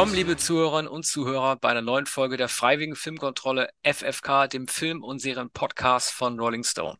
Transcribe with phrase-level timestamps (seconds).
[0.00, 5.04] Willkommen, liebe Zuhörerinnen und Zuhörer, bei einer neuen Folge der Freiwilligen Filmkontrolle FFK, dem Film-
[5.04, 6.96] und Serien-Podcast von Rolling Stone.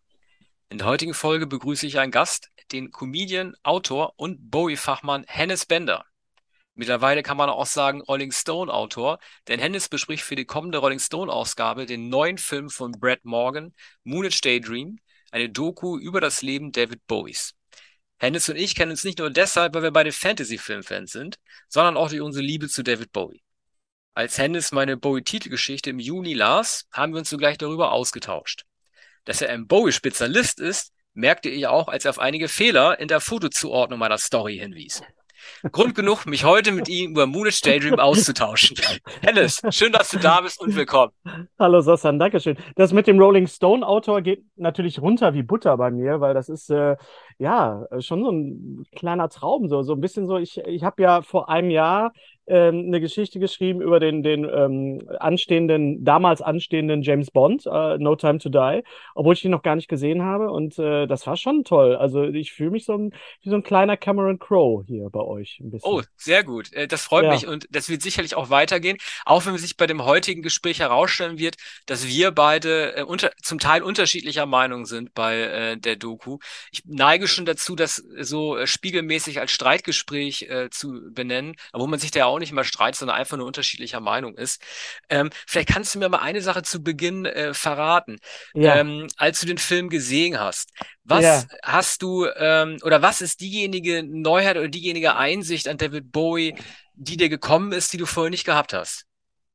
[0.69, 6.05] In der heutigen Folge begrüße ich einen Gast, den Comedian, Autor und Bowie-Fachmann Hennes Bender.
[6.75, 11.87] Mittlerweile kann man auch sagen Rolling Stone-Autor, denn Hennes bespricht für die kommende Rolling Stone-Ausgabe
[11.87, 13.73] den neuen Film von Brad Morgan,
[14.05, 14.99] Moonage Daydream,
[15.31, 17.55] eine Doku über das Leben David Bowies.
[18.21, 21.37] Hennes und ich kennen uns nicht nur deshalb, weil wir beide Fantasy-Filmfans sind,
[21.69, 23.43] sondern auch durch unsere Liebe zu David Bowie.
[24.13, 28.67] Als Hennes meine Bowie-Titelgeschichte im Juni las, haben wir uns sogleich darüber ausgetauscht.
[29.25, 33.21] Dass er ein Bowie-Spezialist ist, merkte ich auch, als er auf einige Fehler in der
[33.21, 35.03] Fotozuordnung meiner Story hinwies.
[35.73, 38.77] Grund genug, mich heute mit ihm über Moonage Daydream auszutauschen.
[39.23, 41.13] Hennes, schön, dass du da bist und willkommen.
[41.59, 42.57] Hallo Sassan, Dankeschön.
[42.77, 46.49] Das mit dem Rolling Stone Autor geht natürlich runter wie Butter bei mir, weil das
[46.49, 46.97] ist äh,
[47.41, 50.39] ja schon so ein kleiner Traum, so, so ein bisschen so.
[50.39, 52.13] Ich, ich habe ja vor einem Jahr
[52.51, 58.17] ähm, eine Geschichte geschrieben über den, den ähm, anstehenden, damals anstehenden James Bond, äh, No
[58.17, 58.83] Time to Die,
[59.15, 60.51] obwohl ich ihn noch gar nicht gesehen habe.
[60.51, 61.97] Und äh, das war schon toll.
[61.97, 63.13] Also ich fühle mich so ein,
[63.43, 65.91] wie so ein kleiner Cameron Crowe hier bei euch ein bisschen.
[65.91, 66.73] Oh, sehr gut.
[66.73, 67.33] Äh, das freut ja.
[67.33, 68.97] mich und das wird sicherlich auch weitergehen.
[69.25, 71.57] Auch wenn sich bei dem heutigen Gespräch herausstellen wird,
[71.87, 76.39] dass wir beide äh, unter, zum Teil unterschiedlicher Meinung sind bei äh, der Doku.
[76.73, 82.01] Ich neige schon dazu, das so äh, spiegelmäßig als Streitgespräch äh, zu benennen, wo man
[82.01, 84.61] sich da auch nicht mal streitet, sondern einfach nur unterschiedlicher Meinung ist.
[85.09, 88.19] Ähm, vielleicht kannst du mir mal eine Sache zu Beginn äh, verraten.
[88.55, 88.77] Ja.
[88.77, 90.71] Ähm, als du den Film gesehen hast,
[91.05, 91.45] was ja.
[91.63, 96.55] hast du ähm, oder was ist diejenige Neuheit oder diejenige Einsicht an David Bowie,
[96.95, 99.07] die dir gekommen ist, die du vorher nicht gehabt hast?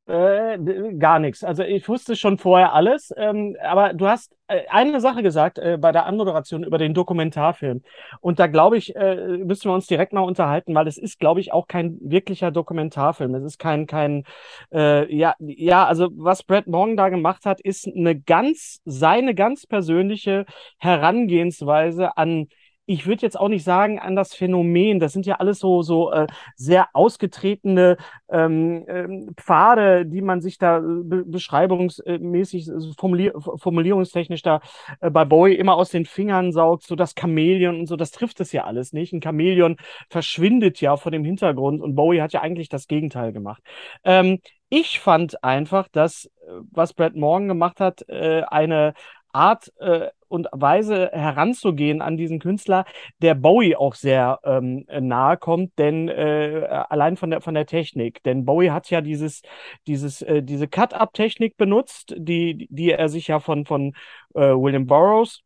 [0.07, 0.59] Äh,
[0.99, 1.43] gar nichts.
[1.43, 5.79] Also ich wusste schon vorher alles, ähm, aber du hast äh, eine Sache gesagt äh,
[5.81, 7.81] bei der Anmoderation über den Dokumentarfilm.
[8.21, 11.39] Und da glaube ich, äh, müssen wir uns direkt mal unterhalten, weil es ist, glaube
[11.39, 13.33] ich, auch kein wirklicher Dokumentarfilm.
[13.33, 14.25] Es ist kein, kein,
[14.71, 19.65] äh, ja, ja, also was Brad Morgan da gemacht hat, ist eine ganz, seine ganz
[19.65, 20.45] persönliche
[20.77, 22.47] Herangehensweise an
[22.85, 24.99] ich würde jetzt auch nicht sagen an das Phänomen.
[24.99, 27.97] Das sind ja alles so, so äh, sehr ausgetretene
[28.29, 34.61] ähm, ähm, Pfade, die man sich da äh, be beschreibungsmäßig, formulier formulierungstechnisch da
[35.01, 37.95] äh, bei Bowie immer aus den Fingern saugt, so das Chamäleon und so.
[37.95, 39.13] Das trifft es ja alles nicht.
[39.13, 39.77] Ein Chamäleon
[40.09, 43.63] verschwindet ja vor dem Hintergrund und Bowie hat ja eigentlich das Gegenteil gemacht.
[44.03, 46.29] Ähm, ich fand einfach, dass, äh,
[46.71, 48.93] was Brad Morgan gemacht hat, äh, eine
[49.35, 52.85] Art äh, und Weise heranzugehen an diesen Künstler,
[53.21, 58.23] der Bowie auch sehr ähm, nahe kommt, denn äh, allein von der von der Technik,
[58.23, 59.41] denn Bowie hat ja dieses
[59.87, 63.93] dieses äh, diese Cut-up-Technik benutzt, die die er sich ja von von
[64.33, 65.44] äh, William Burroughs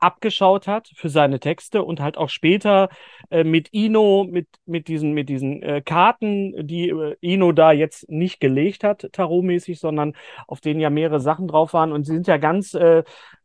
[0.00, 2.88] abgeschaut hat für seine Texte und halt auch später
[3.30, 8.08] äh, mit Ino, mit, mit diesen, mit diesen äh, Karten, die äh, Ino da jetzt
[8.08, 10.14] nicht gelegt hat, tarotmäßig, sondern
[10.46, 11.92] auf denen ja mehrere Sachen drauf waren.
[11.92, 12.76] Und sie sind ja ganz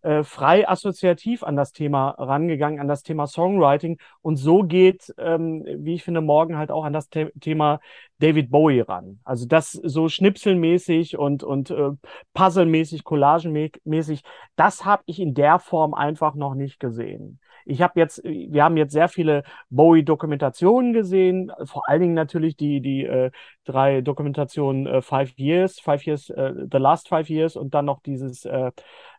[0.01, 3.97] äh, frei assoziativ an das Thema rangegangen, an das Thema Songwriting.
[4.21, 7.79] Und so geht, ähm, wie ich finde, morgen halt auch an das The Thema
[8.19, 9.19] David Bowie ran.
[9.23, 11.91] Also das so schnipselmäßig und, und äh,
[12.33, 14.23] puzzlemäßig, collagenmäßig,
[14.55, 17.39] das habe ich in der Form einfach noch nicht gesehen.
[17.65, 22.81] Ich habe jetzt, wir haben jetzt sehr viele Bowie-Dokumentationen gesehen, vor allen Dingen natürlich die,
[22.81, 23.31] die äh,
[23.65, 28.01] drei Dokumentationen äh, Five Years, Five Years, äh, The Last Five Years und dann noch
[28.01, 28.71] dieses äh,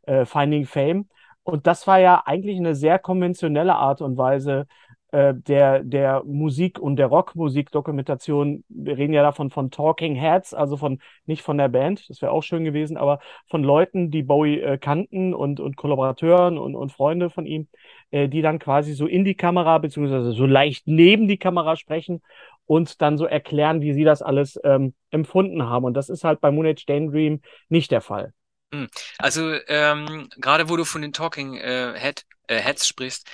[0.03, 1.09] äh, Finding Fame.
[1.45, 4.67] Und das war ja eigentlich eine sehr konventionelle Art und Weise,
[5.13, 10.79] äh, der, der Musik- und der Rockmusik-Dokumentation, wir reden ja davon von Talking Heads, also
[10.79, 13.21] von nicht von der Band, das wäre auch schön gewesen, aber
[13.51, 17.69] von Leuten, die Bowie äh, kannten und, und Kollaborateuren und, und Freunde von ihm,
[18.11, 22.23] äh, die dann quasi so in die Kamera, beziehungsweise so leicht neben die Kamera sprechen
[22.65, 25.85] und dann so erklären, wie sie das alles ähm, empfunden haben.
[25.85, 28.33] Und das ist halt bei Moonage Daydream nicht der Fall.
[28.75, 28.89] Hm.
[29.19, 33.29] Also ähm, gerade wo du von den Talking äh, Head, äh, Heads sprichst,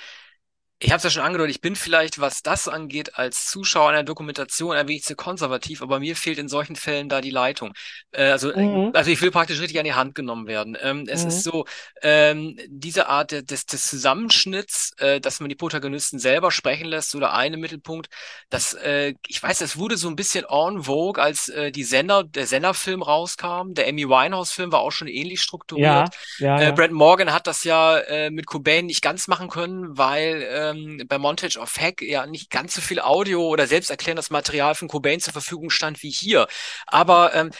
[0.81, 4.03] ich habe es ja schon angedeutet, ich bin vielleicht, was das angeht, als Zuschauer einer
[4.03, 7.73] Dokumentation ein wenig zu konservativ, aber mir fehlt in solchen Fällen da die Leitung.
[8.11, 8.91] Äh, also, mhm.
[8.93, 10.77] also ich will praktisch richtig an die Hand genommen werden.
[10.81, 11.27] Ähm, es mhm.
[11.27, 11.65] ist so,
[12.01, 17.33] ähm, diese Art des, des Zusammenschnitts, äh, dass man die Protagonisten selber sprechen lässt oder
[17.33, 18.07] einen Mittelpunkt,
[18.49, 22.23] das, äh, ich weiß, das wurde so ein bisschen en vogue, als äh, die Sender,
[22.23, 23.73] der Senderfilm rauskam.
[23.73, 26.09] Der Amy Winehouse-Film war auch schon ähnlich strukturiert.
[26.39, 26.71] Ja, ja, äh, ja.
[26.71, 31.03] Brad Morgan hat das ja äh, mit Cobain nicht ganz machen können, weil äh, ähm,
[31.07, 35.19] bei Montage of Hack ja nicht ganz so viel Audio oder selbsterklärendes Material von Cobain
[35.19, 36.47] zur Verfügung stand wie hier.
[36.87, 37.51] Aber ähm,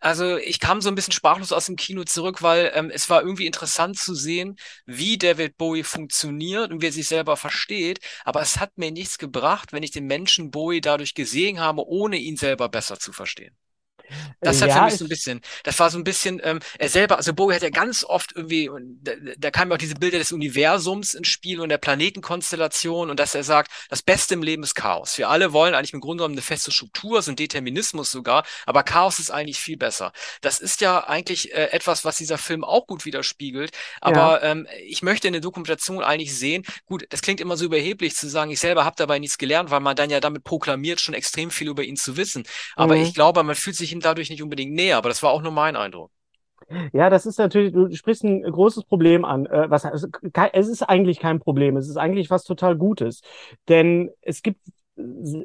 [0.00, 3.22] Also ich kam so ein bisschen sprachlos aus dem Kino zurück, weil ähm, es war
[3.22, 4.56] irgendwie interessant zu sehen,
[4.86, 8.00] wie David Bowie funktioniert und wie er sich selber versteht.
[8.24, 12.16] Aber es hat mir nichts gebracht, wenn ich den Menschen Bowie dadurch gesehen habe, ohne
[12.16, 13.56] ihn selber besser zu verstehen.
[14.42, 16.88] Das hat für Ja, mich so ein bisschen, das war so ein bisschen, ähm, er
[16.88, 18.70] selber, also Bowie hat ja ganz oft irgendwie,
[19.02, 23.18] da, da kamen ja auch diese Bilder des Universums ins Spiel und der Planetenkonstellation und
[23.20, 25.18] dass er sagt, das Beste im Leben ist Chaos.
[25.18, 28.82] Wir alle wollen eigentlich im Grunde genommen eine feste Struktur, so ein Determinismus sogar, aber
[28.82, 30.12] Chaos ist eigentlich viel besser.
[30.40, 33.72] Das ist ja eigentlich äh, etwas, was dieser Film auch gut widerspiegelt,
[34.04, 34.38] ja.
[34.40, 38.14] aber ähm, ich möchte in der Dokumentation eigentlich sehen, gut, das klingt immer so überheblich
[38.16, 41.14] zu sagen, ich selber habe dabei nichts gelernt, weil man dann ja damit proklamiert, schon
[41.14, 42.44] extrem viel über ihn zu wissen.
[42.76, 43.14] Aber ich Mhm.
[43.14, 44.96] glaube, man fühlt sich ihm dadurch nicht unbedingt näher.
[44.96, 46.10] Aber das war auch nur mein Eindruck.
[46.92, 49.46] Ja, das ist natürlich, du sprichst ein großes Problem an.
[49.46, 50.06] Äh, was, es
[50.52, 53.22] es ist eigentlich kein Problem, es ist eigentlich was total Gutes.
[53.68, 54.60] Denn es gibt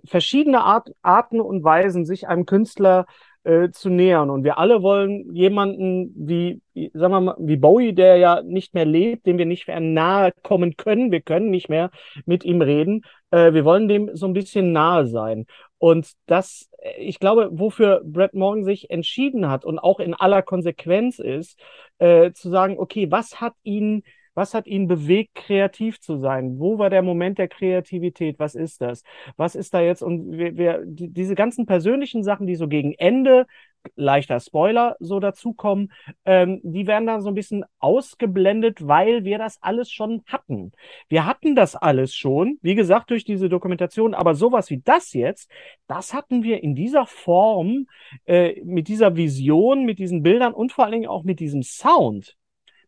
[0.06, 3.06] verschiedene Art, Arten und Weisen, sich einem Künstler
[3.44, 4.30] äh, zu nähern.
[4.30, 8.74] Und wir alle wollen jemanden wie, wie, sagen wir mal, wie Bowie, der ja nicht
[8.74, 11.12] mehr lebt, dem wir nicht mehr nahe kommen können.
[11.12, 11.92] Wir können nicht mehr
[12.26, 13.04] mit ihm reden.
[13.32, 15.46] Äh, wir wollen dem so ein bisschen nahe sein.
[15.78, 20.42] Und das, äh, ich glaube, wofür Brett Morgan sich entschieden hat und auch in aller
[20.42, 21.60] Konsequenz ist,
[22.00, 24.04] äh, zu sagen, okay, was hat ihn,
[24.34, 26.60] was hat ihn bewegt, kreativ zu sein?
[26.60, 28.40] Wo war der Moment der Kreativität?
[28.40, 29.04] Was ist das?
[29.38, 30.02] Was ist da jetzt?
[30.02, 33.46] Und wir, wir, die, diese ganzen persönlichen Sachen, die so gegen Ende,
[33.96, 35.92] leichter Spoiler, so dazukommen,
[36.26, 40.72] ähm, die werden dann so ein bisschen ausgeblendet, weil wir das alles schon hatten.
[41.10, 45.50] Wir hatten das alles schon, wie gesagt, durch diese Dokumentation, aber sowas wie das jetzt,
[45.88, 47.88] das hatten wir in dieser Form,
[48.26, 52.36] äh, mit dieser Vision, mit diesen Bildern und vor allen Dingen auch mit diesem Sound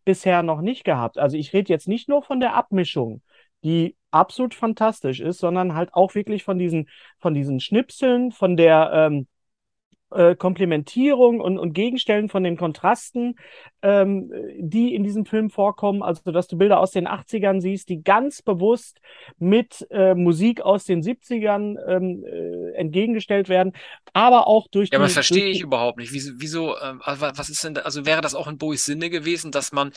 [0.05, 1.17] bisher noch nicht gehabt.
[1.17, 3.21] Also ich rede jetzt nicht nur von der Abmischung,
[3.63, 6.87] die absolut fantastisch ist, sondern halt auch wirklich von diesen,
[7.19, 9.27] von diesen Schnipseln, von der ähm,
[10.15, 13.35] äh, Komplementierung und, und Gegenstellen von den Kontrasten,
[13.81, 16.01] ähm, die in diesem Film vorkommen.
[16.03, 18.99] Also, dass du Bilder aus den 80ern siehst, die ganz bewusst
[19.37, 23.73] mit äh, Musik aus den 70ern ähm, äh, entgegengestellt werden,
[24.13, 26.13] aber auch durch Ja, aber das die, verstehe ich die überhaupt nicht.
[26.13, 28.85] Wieso, wieso, ähm, also wa- was ist denn, da- also wäre das auch in Bowies
[28.85, 29.91] Sinne gewesen, dass man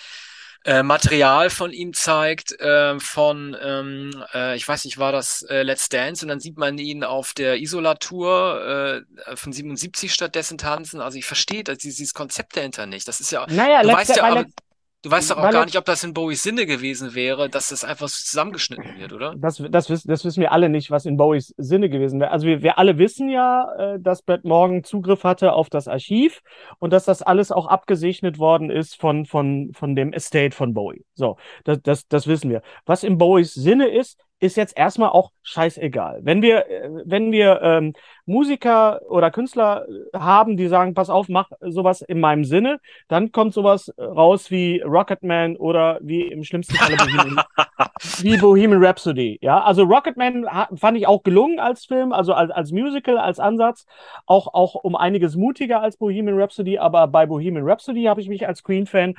[0.64, 5.62] äh, Material von ihm zeigt, äh, von, ähm, äh, ich weiß nicht, war das äh,
[5.62, 11.00] Let's Dance und dann sieht man ihn auf der Isola-Tour äh, von 77 stattdessen tanzen.
[11.00, 13.06] Also ich verstehe das, dieses Konzept dahinter nicht.
[13.08, 14.58] Das ist ja, naja, du weißt ja, aber letzt,
[15.02, 17.84] du weißt doch auch gar nicht, ob das in Bowies Sinne gewesen wäre, dass das
[17.84, 19.34] einfach so zusammengeschnitten wird, oder?
[19.36, 22.30] Das, das, wissen, das wissen wir alle nicht, was in Bowies Sinne gewesen wäre.
[22.30, 26.40] Also wir, wir alle wissen ja, äh, dass Brett Morgan Zugriff hatte auf das Archiv
[26.78, 31.04] und dass das alles auch abgesegnet worden ist von, von, von dem Estate von Bowie.
[31.14, 32.62] So, das, das, das wissen wir.
[32.86, 36.20] Was in Bowies Sinne ist, ist jetzt erstmal auch scheißegal.
[36.22, 37.92] Wenn wir, äh, wenn wir ähm,
[38.26, 43.54] Musiker oder Künstler haben, die sagen, pass auf, mach sowas in meinem Sinne, dann kommt
[43.54, 47.40] sowas raus wie Rocketman oder wie im schlimmsten Falle Bohemian,
[48.20, 49.38] wie Bohemian Rhapsody.
[49.40, 53.86] Ja, also Rocketman fand ich auch gelungen als Film, also als, als Musical, als Ansatz,
[54.26, 58.46] auch, auch um einiges mutiger als Bohemian Rhapsody, aber bei Bohemian Rhapsody habe ich mich
[58.46, 59.14] als Queen-Fan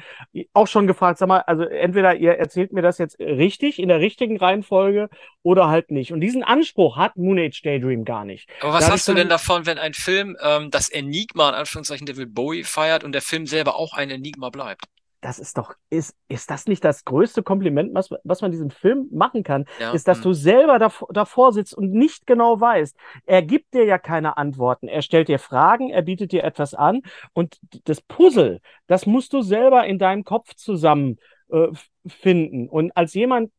[0.54, 4.00] auch schon gefragt, sag mal, also entweder ihr erzählt mir das jetzt richtig, in der
[4.00, 5.09] richtigen Reihenfolge
[5.44, 6.12] oder halt nicht.
[6.12, 8.50] Und diesen Anspruch hat Moon Age Daydream gar nicht.
[8.62, 12.06] Aber was ich hast du denn davon, wenn ein Film ähm, das Enigma in Anführungszeichen
[12.06, 14.86] David Bowie feiert und der Film selber auch ein Enigma bleibt?
[15.22, 19.08] das ist doch, ist, ist das nicht das größte Kompliment, was, was man diesem Film
[19.12, 19.66] machen kann?
[19.80, 20.24] Ja, Ist, dass hm.
[20.24, 22.96] du selber davor, davor sitzt und nicht genau weißt.
[23.26, 24.88] Er gibt dir ja keine Antworten.
[24.88, 27.02] Er stellt dir Fragen, er bietet dir etwas an
[27.34, 31.18] und das Puzzle, das musst du selber in deinem Kopf zusammen
[31.52, 31.68] äh,
[32.10, 32.68] finden.
[32.68, 33.52] Und als jemand,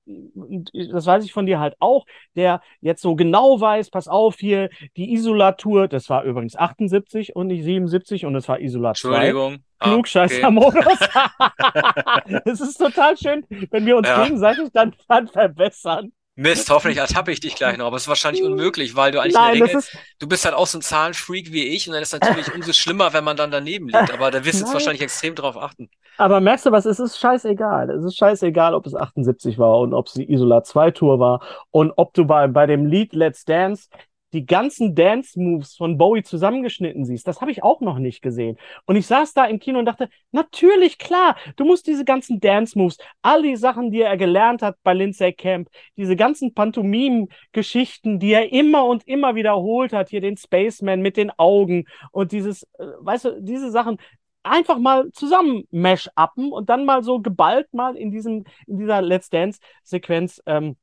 [0.73, 2.05] das weiß ich von dir halt auch,
[2.37, 7.49] der jetzt so genau weiß, pass auf hier, die Isolatur, das war übrigens 78 und
[7.49, 9.09] nicht 77 und es war Isolat 2.
[9.09, 9.53] Entschuldigung.
[9.79, 9.91] Ah, okay.
[9.95, 10.85] Klugscheißer-Modus.
[12.45, 14.25] Es ist total schön, wenn wir uns Ja.
[14.25, 16.13] gegenseitig dann, dann verbessern.
[16.37, 19.35] Mist, hoffentlich ertappe ich dich gleich noch, aber es ist wahrscheinlich unmöglich, weil du eigentlich
[19.35, 21.95] in Nein, der das Regel, du bist halt auch so ein Zahlenfreak wie ich und
[21.95, 24.13] dann ist es natürlich umso schlimmer, wenn man dann daneben liegt.
[24.13, 25.91] Aber da wirst du jetzt wahrscheinlich extrem drauf achten.
[26.17, 27.91] Aber merkst du was, es ist scheißegal.
[27.91, 31.43] Es ist scheißegal, ob es 78 war und ob es die Isola 2 Tour war
[31.71, 33.89] und ob du bei, bei dem Lied Let's Dance
[34.33, 37.27] die ganzen Dance-Moves von Bowie zusammengeschnitten siehst.
[37.27, 38.57] Das habe ich auch noch nicht gesehen.
[38.87, 42.99] Und ich saß da im Kino und dachte, natürlich, klar, du musst diese ganzen Dance-Moves,
[43.23, 48.53] all die Sachen, die er gelernt hat bei Lindsay Camp, diese ganzen Pantomim-Geschichten, die er
[48.53, 53.25] immer und immer wiederholt hat, hier den Spaceman mit den Augen und dieses, äh, weißt
[53.27, 53.99] du, diese Sachen,
[54.43, 59.29] einfach mal zusammen mash-uppen und dann mal so geballt mal in diesem, in dieser Let's
[59.29, 60.77] Dance-Sequenz ähm,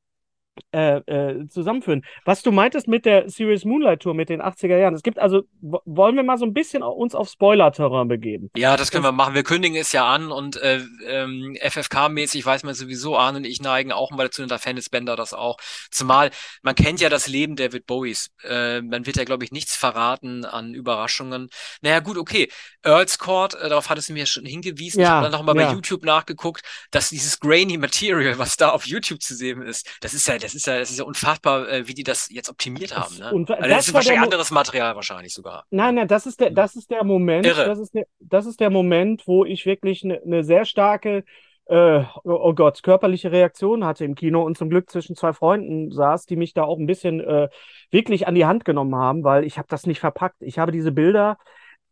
[0.72, 2.04] äh, äh, zusammenführen.
[2.24, 4.94] Was du meintest mit der Serious Moonlight Tour mit den 80er Jahren.
[4.94, 8.50] Es gibt also, wollen wir mal so ein bisschen uns auf Spoiler-Terrain begeben?
[8.56, 9.34] Ja, das können wir machen.
[9.34, 13.60] Wir kündigen es ja an und äh, ähm, FFK-mäßig weiß man sowieso, Arne und ich
[13.60, 15.56] neigen auch mal dazu, und der Fan ist Bender das auch.
[15.90, 16.30] Zumal,
[16.62, 18.30] man kennt ja das Leben David Bowies.
[18.44, 21.48] Äh, man wird ja, glaube ich, nichts verraten an Überraschungen.
[21.82, 22.48] Naja, gut, okay.
[22.82, 25.00] Earls Court, äh, darauf hat es mir schon hingewiesen.
[25.00, 25.66] Ja, ich habe dann nochmal ja.
[25.66, 30.14] bei YouTube nachgeguckt, dass dieses grainy Material, was da auf YouTube zu sehen ist, das
[30.14, 32.96] ist ja, das ist ja, das ist ja unfassbar, äh, wie die das jetzt optimiert
[32.96, 33.16] haben.
[33.18, 33.26] Ne?
[33.26, 35.64] Also das, das ist wahrscheinlich anderes Material wahrscheinlich sogar.
[35.70, 37.66] Nein, nein, das ist der, das ist der Moment, Irre.
[37.66, 41.24] das ist der, das ist der Moment, wo ich wirklich eine ne sehr starke
[41.66, 46.24] äh, oh Gott, körperliche Reaktion hatte im Kino und zum Glück zwischen zwei Freunden saß,
[46.24, 47.50] die mich da auch ein bisschen äh,
[47.90, 50.36] wirklich an die Hand genommen haben, weil ich habe das nicht verpackt.
[50.40, 51.36] Ich habe diese Bilder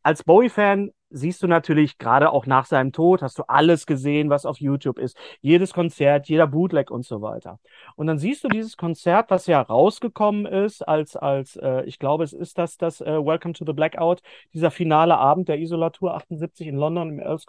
[0.02, 4.44] als Bowie-Fan siehst du natürlich gerade auch nach seinem Tod, hast du alles gesehen, was
[4.44, 5.16] auf YouTube ist.
[5.40, 7.58] Jedes Konzert, jeder Bootleg und so weiter.
[7.94, 12.24] Und dann siehst du dieses Konzert, was ja rausgekommen ist, als, als äh, ich glaube,
[12.24, 14.20] es ist das, das äh, Welcome to the Blackout,
[14.52, 17.46] dieser finale Abend der Isolatur 78 in London im Earls.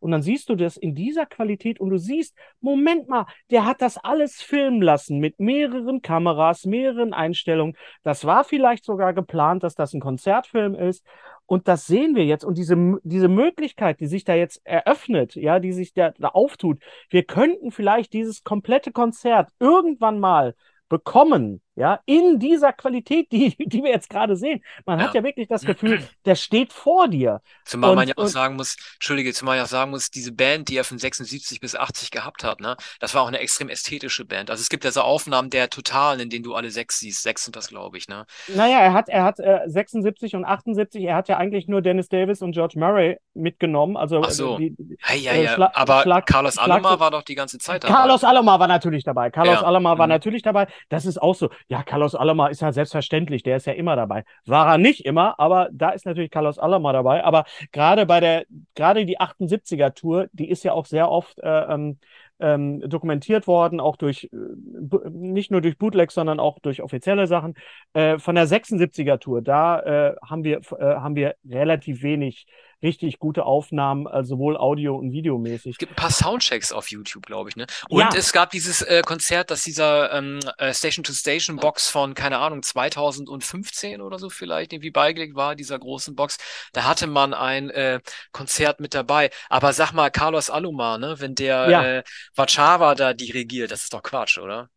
[0.00, 3.80] Und dann siehst du das in dieser Qualität und du siehst, Moment mal, der hat
[3.80, 7.76] das alles filmen lassen mit mehreren Kameras, mehreren Einstellungen.
[8.02, 11.04] Das war vielleicht sogar geplant, dass das ein Konzertfilm ist.
[11.48, 12.44] Und das sehen wir jetzt.
[12.44, 16.78] Und diese, diese Möglichkeit, die sich da jetzt eröffnet, ja, die sich da, da auftut,
[17.08, 20.54] wir könnten vielleicht dieses komplette Konzert irgendwann mal
[20.90, 24.62] bekommen, ja, in dieser Qualität, die, die wir jetzt gerade sehen.
[24.84, 25.06] Man ja.
[25.06, 27.40] hat ja wirklich das Gefühl, der steht vor dir.
[27.64, 30.68] Zumal und, man ja auch sagen muss, Entschuldige, zumal man ja sagen muss, diese Band,
[30.68, 34.24] die er von 76 bis 80 gehabt hat, ne, das war auch eine extrem ästhetische
[34.24, 34.50] Band.
[34.50, 37.22] Also es gibt ja so Aufnahmen der Totalen, in denen du alle sechs siehst.
[37.22, 38.26] Sechs sind das, glaube ich, ne?
[38.48, 42.08] Naja, er hat, er hat äh, 76 und 78, er hat ja eigentlich nur Dennis
[42.08, 43.96] Davis und George Murray mitgenommen.
[43.96, 44.58] Also, Ach so.
[44.58, 45.54] Die, hey, ja, ja.
[45.56, 47.94] Äh, Aber Schlag, Carlos Alomar war doch die ganze Zeit dabei.
[47.94, 49.30] Carlos Alomar war natürlich dabei.
[49.30, 49.62] Carlos ja.
[49.62, 50.12] Alomar war mhm.
[50.12, 50.66] natürlich dabei.
[50.88, 54.24] Das ist auch so ja, Carlos Alomar ist ja selbstverständlich, der ist ja immer dabei.
[54.46, 57.22] War er nicht immer, aber da ist natürlich Carlos Alomar dabei.
[57.24, 61.74] Aber gerade bei der, gerade die 78er Tour, die ist ja auch sehr oft äh,
[61.74, 61.98] ähm,
[62.40, 67.54] ähm, dokumentiert worden, auch durch, äh, nicht nur durch Bootlegs, sondern auch durch offizielle Sachen.
[67.92, 72.46] Äh, von der 76er Tour, da äh, haben, wir, äh, haben wir relativ wenig
[72.82, 75.72] richtig gute Aufnahmen, also sowohl Audio- und Videomäßig.
[75.72, 77.66] Es gibt ein paar Soundchecks auf YouTube, glaube ich, ne?
[77.88, 78.10] Und ja.
[78.14, 84.18] es gab dieses äh, Konzert, dass dieser ähm, äh, Station-to-Station-Box von, keine Ahnung, 2015 oder
[84.18, 86.38] so vielleicht irgendwie beigelegt war, dieser großen Box.
[86.72, 88.00] Da hatte man ein äh,
[88.32, 89.30] Konzert mit dabei.
[89.48, 91.16] Aber sag mal, Carlos Alomar, ne?
[91.18, 91.84] Wenn der ja.
[91.84, 92.02] äh,
[92.34, 94.68] Vachava da dirigiert, das ist doch Quatsch, oder?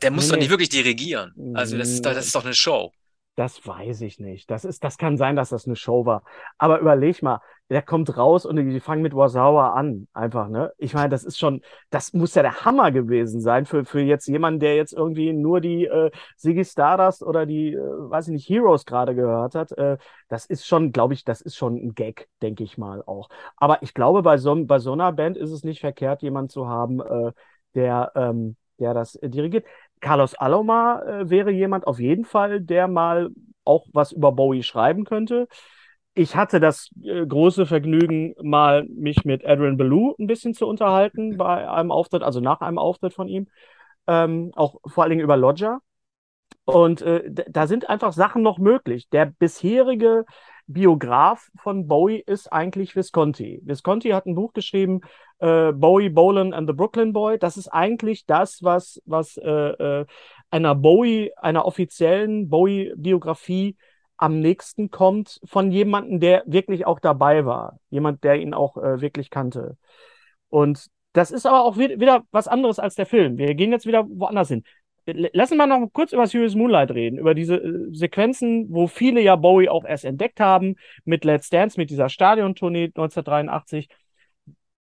[0.00, 1.34] Der muss nee, doch nicht wirklich dirigieren.
[1.54, 2.92] Also das ist, das ist doch eine Show.
[3.34, 4.50] Das weiß ich nicht.
[4.50, 6.22] Das ist, das kann sein, dass das eine Show war.
[6.58, 10.06] Aber überleg mal, der kommt raus und die fangen mit Warsauer an.
[10.12, 10.70] Einfach, ne?
[10.76, 14.26] Ich meine, das ist schon, das muss ja der Hammer gewesen sein für, für jetzt
[14.26, 18.48] jemanden, der jetzt irgendwie nur die äh, Ziggy Stardust oder die, äh, weiß ich nicht,
[18.50, 19.72] Heroes gerade gehört hat.
[19.72, 19.96] Äh,
[20.28, 23.30] das ist schon, glaube ich, das ist schon ein Gag, denke ich mal auch.
[23.56, 26.68] Aber ich glaube, bei so, bei so einer Band ist es nicht verkehrt, jemanden zu
[26.68, 27.32] haben, äh,
[27.74, 29.64] der, ähm, der das dirigiert.
[30.02, 33.30] Carlos Alomar äh, wäre jemand auf jeden Fall, der mal
[33.64, 35.48] auch was über Bowie schreiben könnte.
[36.14, 41.38] Ich hatte das äh, große Vergnügen, mal mich mit Adrian Belew ein bisschen zu unterhalten
[41.38, 43.46] bei einem Auftritt, also nach einem Auftritt von ihm,
[44.06, 45.80] ähm, auch vor allen Dingen über Lodger.
[46.64, 49.08] Und äh, da sind einfach Sachen noch möglich.
[49.08, 50.24] Der bisherige
[50.66, 53.60] Biograf von Bowie ist eigentlich Visconti.
[53.64, 55.00] Visconti hat ein Buch geschrieben,
[55.38, 57.38] äh, Bowie, Bolan and the Brooklyn Boy.
[57.38, 60.06] Das ist eigentlich das, was, was äh, äh,
[60.50, 63.76] einer Bowie, einer offiziellen Bowie-Biografie
[64.16, 67.80] am nächsten kommt von jemandem, der wirklich auch dabei war.
[67.90, 69.76] Jemand, der ihn auch äh, wirklich kannte.
[70.48, 73.36] Und das ist aber auch wieder was anderes als der Film.
[73.36, 74.62] Wir gehen jetzt wieder woanders hin.
[75.06, 79.36] Lassen wir noch kurz über Serious Moonlight reden, über diese äh, Sequenzen, wo viele ja
[79.36, 83.88] Bowie auch erst entdeckt haben, mit Let's Dance, mit dieser Stadiontournee 1983.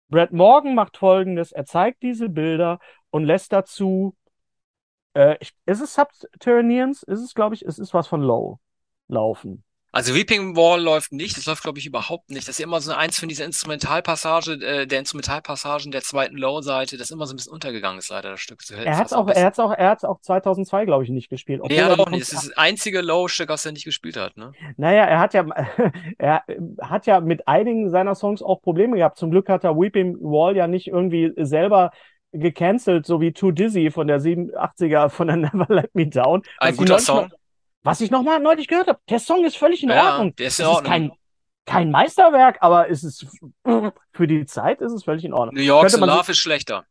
[0.10, 4.16] Brad Morgan macht folgendes: Er zeigt diese Bilder und lässt dazu,
[5.14, 7.04] äh, ist es Subterraneans?
[7.04, 8.60] Ist es, glaube ich, es ist was von Low
[9.08, 9.64] laufen.
[9.94, 12.48] Also Weeping Wall läuft nicht, das läuft, glaube ich, überhaupt nicht.
[12.48, 17.12] Das ist immer so eins von dieser Instrumentalpassage, äh, der Instrumentalpassagen der zweiten Low-Seite, das
[17.12, 18.62] immer so ein bisschen untergegangen ist, leider das Stück.
[18.62, 21.30] So er hat es auch, er hat's auch, er hat's auch 2002, glaube ich, nicht
[21.30, 21.62] gespielt.
[21.68, 22.22] Nee, er hat auch nicht.
[22.22, 24.54] Das ist das einzige Low-Stück, was er nicht gespielt hat, ne?
[24.78, 25.46] Naja, er hat ja,
[26.18, 26.44] er
[26.82, 29.18] hat ja mit einigen seiner Songs auch Probleme gehabt.
[29.18, 31.92] Zum Glück hat er Weeping Wall ja nicht irgendwie selber
[32.32, 36.44] gecancelt, so wie Too Dizzy von der 87er von der Never Let Me Down.
[36.60, 37.30] Ein guter Song.
[37.84, 40.36] Was ich nochmal neulich gehört habe, der Song ist völlig in ja, Ordnung.
[40.36, 40.84] Der ist in Ordnung.
[40.84, 41.12] Ist kein,
[41.66, 43.26] kein Meisterwerk, aber es ist
[44.14, 45.56] für die Zeit ist es völlig in Ordnung.
[45.56, 46.86] New York's Love ist schlechter.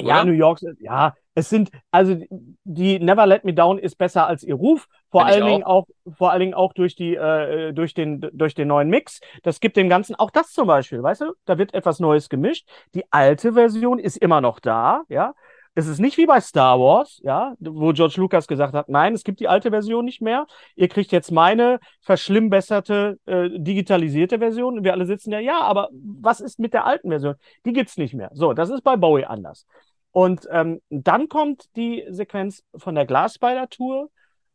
[0.00, 2.16] Ja, New York, ja, Es sind, also
[2.64, 4.88] die Never Let Me Down ist besser als ihr Ruf.
[5.10, 5.86] Vor allen Dingen auch.
[5.86, 9.20] auch, vor allen Dingen auch durch die, äh, durch den, durch den neuen Mix.
[9.42, 11.34] Das gibt dem Ganzen auch das zum Beispiel, weißt du?
[11.44, 12.68] Da wird etwas Neues gemischt.
[12.94, 15.34] Die alte Version ist immer noch da, ja.
[15.74, 19.24] Es ist nicht wie bei Star Wars, ja, wo George Lucas gesagt hat, nein, es
[19.24, 20.46] gibt die alte Version nicht mehr.
[20.74, 24.78] Ihr kriegt jetzt meine verschlimmbesserte, äh, digitalisierte Version.
[24.78, 27.36] Und wir alle sitzen ja, ja, aber was ist mit der alten Version?
[27.64, 28.30] Die gibt's nicht mehr.
[28.34, 29.66] So, das ist bei Bowie anders.
[30.10, 34.10] Und ähm, dann kommt die Sequenz von der Glasspider-Tour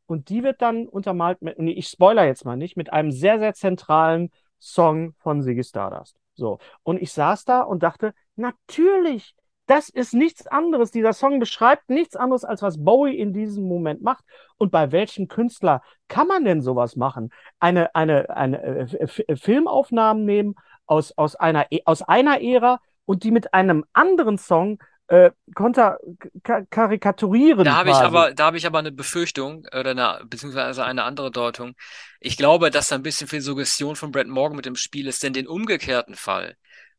[0.05, 3.39] und die wird dann untermalt mit, nee, ich spoiler jetzt mal nicht, mit einem sehr,
[3.39, 6.15] sehr zentralen Song von Ziggy Stardust.
[6.35, 6.59] So.
[6.83, 9.33] Und ich saß da und dachte, natürlich,
[9.67, 10.91] das ist nichts anderes.
[10.91, 14.23] Dieser Song beschreibt nichts anderes, als was Bowie in diesem Moment macht.
[14.57, 17.31] Und bei welchem Künstler kann man denn sowas machen?
[17.59, 20.55] Eine, eine, eine äh, Filmaufnahmen nehmen
[20.85, 25.99] aus, aus, einer, e, aus einer Ära und die mit einem anderen Song äh, konter
[26.69, 27.63] karikaturieren.
[27.63, 31.31] Da habe ich aber, da habe ich aber eine Befürchtung oder eine, beziehungsweise eine andere
[31.31, 31.75] Deutung.
[32.19, 35.23] Ich glaube, dass da ein bisschen viel Suggestion von Brett Morgan mit dem Spiel ist,
[35.23, 36.57] denn den umgekehrten Fall,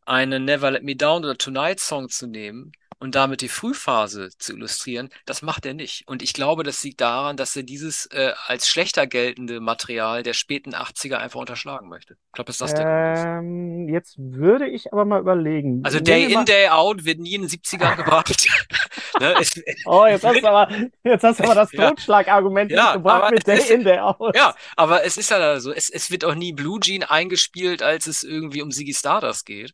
[0.08, 4.54] einen Never Let Me Down oder Tonight Song zu nehmen und damit die Frühphase zu
[4.54, 6.08] illustrieren, das macht er nicht.
[6.08, 10.32] Und ich glaube, das liegt daran, dass er dieses äh, als schlechter geltende Material der
[10.32, 12.14] späten 80er einfach unterschlagen möchte.
[12.14, 13.92] Ich glaube, dass das der ähm, ist.
[13.92, 15.82] Jetzt würde ich aber mal überlegen.
[15.84, 18.48] Also Day in, Day out wird nie in den 70ern gebracht.
[19.20, 19.34] ne?
[19.86, 20.68] oh, jetzt hast, du aber,
[21.04, 24.34] jetzt hast du aber das Totschlagargument ja, gebracht mit Day es, in, Day out.
[24.34, 28.08] Ja, aber es ist ja so, es, es wird auch nie Blue Jean eingespielt, als
[28.08, 29.72] es irgendwie um Ziggy Stardust geht.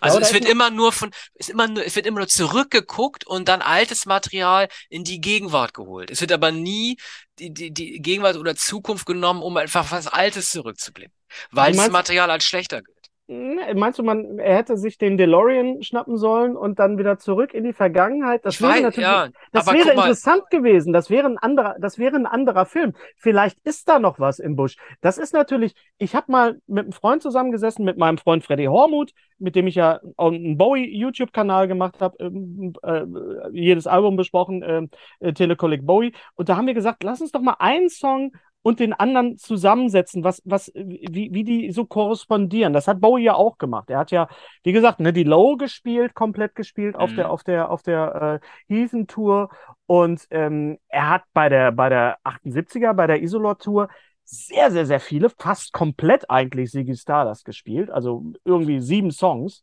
[0.00, 3.48] Also es wird immer nur von, es, immer nur, es wird immer nur zurückgeguckt und
[3.48, 6.10] dann altes Material in die Gegenwart geholt.
[6.10, 6.96] Es wird aber nie
[7.38, 11.14] die, die, die Gegenwart oder Zukunft genommen, um einfach was Altes zurückzublicken.
[11.50, 13.01] Weil das Material als schlechter gilt.
[13.28, 17.62] Meinst du, man, er hätte sich den DeLorean schnappen sollen und dann wieder zurück in
[17.62, 18.44] die Vergangenheit?
[18.44, 20.92] Das ich wäre weiß, natürlich, ja, das wäre interessant gewesen.
[20.92, 22.94] Das wäre ein anderer, das wäre ein anderer Film.
[23.16, 24.76] Vielleicht ist da noch was im Busch.
[25.00, 29.12] Das ist natürlich, ich habe mal mit einem Freund zusammengesessen, mit meinem Freund Freddy Hormuth,
[29.38, 33.04] mit dem ich ja einen Bowie-YouTube-Kanal gemacht habe, ähm, äh,
[33.52, 36.12] jedes Album besprochen, ähm, äh, Telekolleg Bowie.
[36.34, 40.24] Und da haben wir gesagt, lass uns doch mal einen Song und den anderen zusammensetzen,
[40.24, 42.72] was, was, wie, wie die so korrespondieren.
[42.72, 43.90] Das hat Bowie ja auch gemacht.
[43.90, 44.28] Er hat ja,
[44.62, 47.16] wie gesagt, ne, die Low gespielt, komplett gespielt auf mhm.
[47.16, 49.50] der, auf der, auf der äh, Heathen Tour.
[49.86, 53.88] Und ähm, er hat bei der, bei der 78er, bei der Isolot Tour
[54.24, 59.60] sehr, sehr, sehr viele, fast komplett eigentlich Ziggy Stardust gespielt, also irgendwie sieben Songs.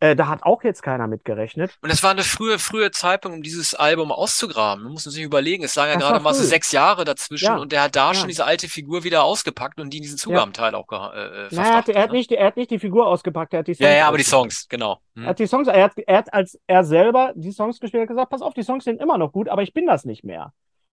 [0.00, 1.76] Äh, da hat auch jetzt keiner mit gerechnet.
[1.82, 4.84] Und das war eine frühe, frühe Zeitpunkt, um dieses Album auszugraben.
[4.84, 7.56] Man muss sich überlegen, es lagen ja gerade mal so sechs Jahre dazwischen ja.
[7.56, 8.14] und der hat da ja.
[8.14, 11.70] schon diese alte Figur wieder ausgepackt und die in diesen Zugabenteil auch äh, äh, naja,
[11.70, 12.18] er, hat, er, hat ne?
[12.18, 13.88] nicht, er hat nicht die Figur ausgepackt, er hat die Songs.
[13.88, 15.00] Ja, ja, aber die Songs, genau.
[15.14, 15.24] Hm.
[15.24, 18.08] Er hat die Songs, er hat, er hat als er selber die Songs gespielt, hat
[18.08, 20.52] gesagt, pass auf, die Songs sind immer noch gut, aber ich bin das nicht mehr.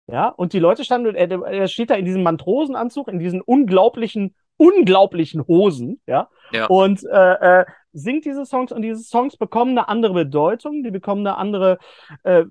[0.07, 4.35] Ja, und die Leute standen, er, er steht da in diesem Mantrosenanzug, in diesen unglaublichen,
[4.57, 6.65] unglaublichen Hosen, ja, ja.
[6.65, 11.25] und äh, äh, singt diese Songs und diese Songs bekommen eine andere Bedeutung, die bekommen
[11.25, 11.77] eine andere,
[12.23, 12.43] äh,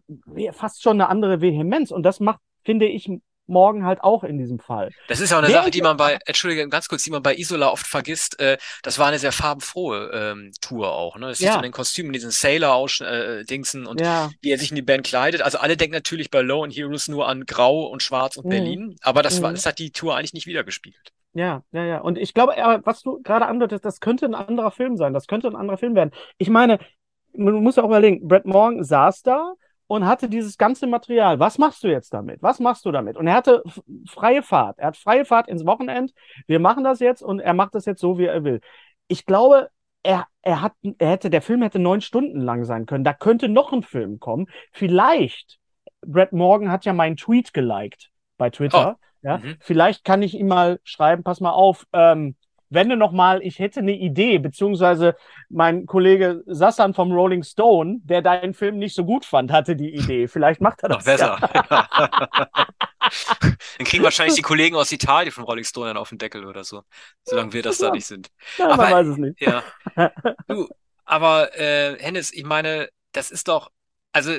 [0.52, 3.10] fast schon eine andere Vehemenz und das macht, finde ich,
[3.46, 4.90] morgen halt auch in diesem Fall.
[5.08, 7.34] Das ist ja auch eine Sache, die man bei, Entschuldige, ganz kurz, die man bei
[7.34, 8.38] Isola oft vergisst.
[8.40, 11.16] Äh, das war eine sehr farbenfrohe ähm, Tour auch.
[11.18, 11.30] Ne?
[11.30, 11.56] Es sieht ja.
[11.56, 14.30] an den Kostümen, diesen Sailor-Dingsen äh, und ja.
[14.40, 15.42] wie er sich in die Band kleidet.
[15.42, 18.50] Also alle denken natürlich bei Low and Heroes nur an Grau und Schwarz und mhm.
[18.50, 19.54] Berlin, aber das, war, mhm.
[19.56, 21.12] das hat die Tour eigentlich nicht wiedergespiegelt.
[21.34, 22.00] Ja, ja, ja.
[22.00, 25.14] Und ich glaube, was du gerade andeutest, das könnte ein anderer Film sein.
[25.14, 26.10] Das könnte ein anderer Film werden.
[26.36, 26.78] Ich meine,
[27.34, 29.54] man muss ja auch überlegen, Brett Morgan saß da
[29.92, 31.38] und hatte dieses ganze Material.
[31.38, 32.42] Was machst du jetzt damit?
[32.42, 33.18] Was machst du damit?
[33.18, 33.62] Und er hatte
[34.08, 34.78] freie Fahrt.
[34.78, 36.14] Er hat freie Fahrt ins Wochenend.
[36.46, 38.62] Wir machen das jetzt und er macht das jetzt so, wie er will.
[39.06, 39.68] Ich glaube,
[40.02, 43.04] er, er, hat, er hätte, der Film hätte neun Stunden lang sein können.
[43.04, 44.46] Da könnte noch ein Film kommen.
[44.72, 45.58] Vielleicht,
[46.00, 48.96] Brett Morgan hat ja meinen Tweet geliked bei Twitter.
[48.96, 49.04] Oh.
[49.20, 49.58] Ja, mhm.
[49.60, 52.34] vielleicht kann ich ihm mal schreiben, pass mal auf, ähm,
[52.72, 55.14] wenn du noch mal, ich hätte eine Idee, beziehungsweise
[55.48, 59.94] mein Kollege Sassan vom Rolling Stone, der deinen Film nicht so gut fand, hatte die
[59.94, 60.28] Idee.
[60.28, 60.98] Vielleicht macht er das.
[60.98, 61.38] Noch besser.
[61.54, 62.08] Ja.
[63.78, 66.64] dann kriegen wahrscheinlich die Kollegen aus Italien von Rolling Stone dann auf den Deckel oder
[66.64, 66.82] so,
[67.24, 67.88] solange wir das ja.
[67.88, 68.28] da nicht sind.
[68.58, 69.40] Ja, aber, man weiß es nicht.
[69.40, 69.62] Ja.
[70.48, 70.68] Du,
[71.04, 73.70] aber äh, Hennes, ich meine, das ist doch,
[74.12, 74.32] also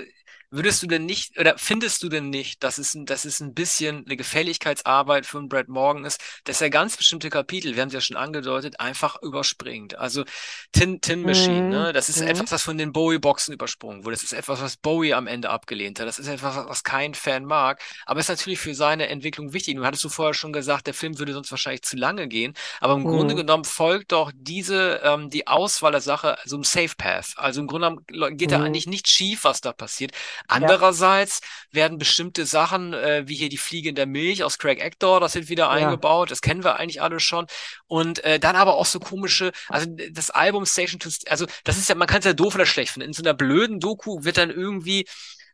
[0.56, 4.06] Würdest du denn nicht, oder findest du denn nicht, dass es, dass es ein bisschen
[4.06, 8.02] eine Gefälligkeitsarbeit von Brad Morgan ist, dass er ganz bestimmte Kapitel, wir haben es ja
[8.02, 9.98] schon angedeutet, einfach überspringt?
[9.98, 10.26] Also
[10.72, 11.70] Tin, Tin Machine, mhm.
[11.70, 11.92] ne?
[11.92, 12.28] das ist mhm.
[12.28, 14.16] etwas, was von den Bowie-Boxen übersprungen wurde.
[14.16, 16.06] Das ist etwas, was Bowie am Ende abgelehnt hat.
[16.06, 19.76] Das ist etwas, was kein Fan mag, aber ist natürlich für seine Entwicklung wichtig.
[19.76, 22.94] Du hattest du vorher schon gesagt, der Film würde sonst wahrscheinlich zu lange gehen, aber
[22.94, 23.08] im mhm.
[23.08, 27.34] Grunde genommen folgt doch diese, ähm, die Auswahl der Sache so ein Safe Path.
[27.38, 28.66] Also im Grunde genommen geht da mhm.
[28.66, 30.12] eigentlich nicht schief, was da passiert
[30.48, 31.78] Andererseits ja.
[31.78, 35.36] werden bestimmte Sachen, äh, wie hier die Fliege in der Milch aus Craig Actor, das
[35.36, 35.70] wird wieder ja.
[35.70, 37.48] eingebaut, das kennen wir eigentlich alle schon.
[37.88, 41.90] Und äh, dann aber auch so komische, also das Album Station to, also das ist
[41.90, 43.10] ja, man kann es ja doof oder schlecht finden.
[43.10, 45.06] In so einer blöden Doku wird dann irgendwie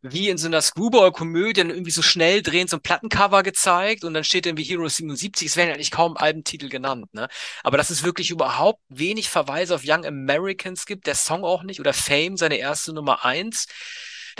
[0.02, 4.14] wie in so einer Screwball-Komödie dann irgendwie so schnell drehend so ein Plattencover gezeigt und
[4.14, 5.48] dann steht irgendwie Hero 77.
[5.48, 7.28] Es werden eigentlich kaum Albentitel genannt, ne?
[7.64, 11.80] Aber dass es wirklich überhaupt wenig Verweise auf Young Americans gibt, der Song auch nicht
[11.80, 13.68] oder Fame, seine erste Nummer eins.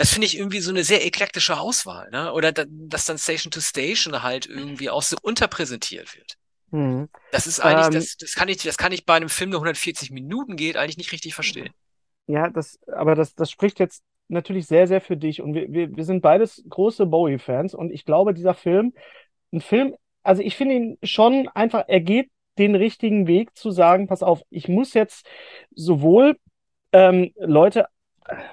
[0.00, 2.32] Das finde ich irgendwie so eine sehr eklektische Auswahl, ne?
[2.32, 6.38] Oder da, dass dann Station to Station halt irgendwie auch so unterpräsentiert wird.
[6.70, 7.10] Mhm.
[7.32, 9.58] Das ist eigentlich, ähm, das, das kann ich, das kann ich bei einem Film, der
[9.58, 11.68] 140 Minuten geht, eigentlich nicht richtig verstehen.
[12.26, 15.42] Ja, das, aber das, das spricht jetzt natürlich sehr, sehr für dich.
[15.42, 17.74] Und wir, wir, wir sind beides große Bowie-Fans.
[17.74, 18.94] Und ich glaube, dieser Film,
[19.52, 24.06] ein Film, also ich finde ihn schon einfach, er geht den richtigen Weg zu sagen,
[24.06, 25.26] pass auf, ich muss jetzt
[25.74, 26.38] sowohl
[26.92, 27.88] ähm, Leute,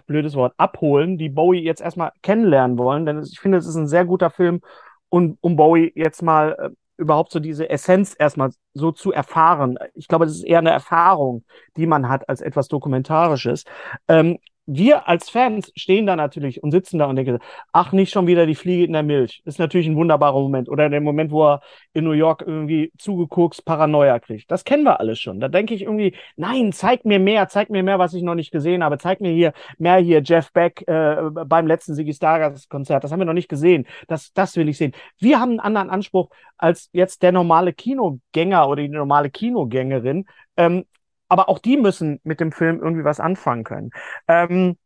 [0.06, 3.88] blödes Wort, abholen, die Bowie jetzt erstmal kennenlernen wollen, denn ich finde, es ist ein
[3.88, 4.62] sehr guter Film,
[5.10, 9.78] um, um Bowie jetzt mal äh, überhaupt so diese Essenz erstmal so zu erfahren.
[9.94, 11.44] Ich glaube, das ist eher eine Erfahrung,
[11.78, 13.63] die man hat als etwas Dokumentarisches.
[14.08, 17.39] Ähm, wir als Fans stehen da natürlich und sitzen da und denken,
[17.71, 19.41] ach, nicht schon wieder die Fliege in der Milch.
[19.45, 20.67] Ist natürlich ein wunderbarer Moment.
[20.69, 21.62] Oder der Moment, wo er
[21.93, 24.51] in New York irgendwie zugeguckt Paranoia kriegt.
[24.51, 25.39] Das kennen wir alles schon.
[25.39, 28.51] Da denke ich irgendwie, nein, zeig mir mehr, zeig mir mehr, was ich noch nicht
[28.51, 28.97] gesehen habe.
[28.97, 33.03] Zeig mir hier mehr hier Jeff Beck äh, beim letzten Ziggy Stardust Konzert.
[33.03, 33.88] Das haben wir noch nicht gesehen.
[34.08, 34.91] Das, das will ich sehen.
[35.17, 40.25] Wir haben einen anderen Anspruch als jetzt der normale Kinogänger oder die normale Kinogängerin,
[40.58, 40.86] ähm,
[41.30, 43.92] aber auch die müssen mit dem Film irgendwie was anfangen können.
[44.28, 44.78] Ähm,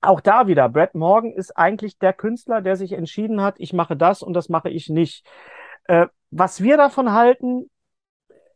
[0.00, 3.96] auch da wieder, Brad Morgan ist eigentlich der Künstler, der sich entschieden hat, ich mache
[3.96, 5.26] das und das mache ich nicht.
[5.84, 7.70] Äh, was wir davon halten,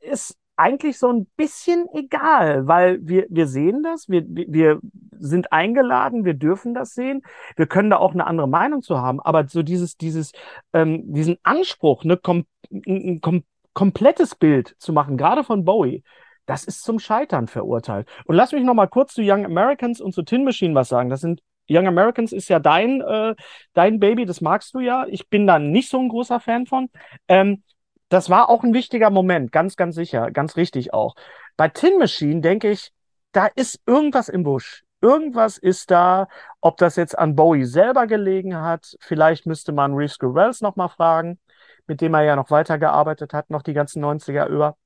[0.00, 4.80] ist eigentlich so ein bisschen egal, weil wir, wir sehen das, wir, wir
[5.18, 7.22] sind eingeladen, wir dürfen das sehen,
[7.56, 10.32] wir können da auch eine andere Meinung zu haben, aber so dieses, dieses,
[10.74, 16.02] ähm, diesen Anspruch, ne, kom ein kom komplettes Bild zu machen, gerade von Bowie,
[16.50, 18.08] das ist zum Scheitern verurteilt.
[18.24, 21.08] Und lass mich noch mal kurz zu Young Americans und zu Tin Machine was sagen.
[21.08, 23.36] Das sind Young Americans ist ja dein, äh,
[23.72, 25.06] dein Baby, das magst du ja.
[25.06, 26.90] Ich bin da nicht so ein großer Fan von.
[27.28, 27.62] Ähm,
[28.08, 31.14] das war auch ein wichtiger Moment, ganz, ganz sicher, ganz richtig auch.
[31.56, 32.90] Bei Tin Machine denke ich,
[33.30, 34.82] da ist irgendwas im Busch.
[35.00, 36.26] Irgendwas ist da,
[36.60, 38.96] ob das jetzt an Bowie selber gelegen hat.
[38.98, 41.38] Vielleicht müsste man Reeves Gurrells noch mal fragen,
[41.86, 44.76] mit dem er ja noch weitergearbeitet hat, noch die ganzen 90er über.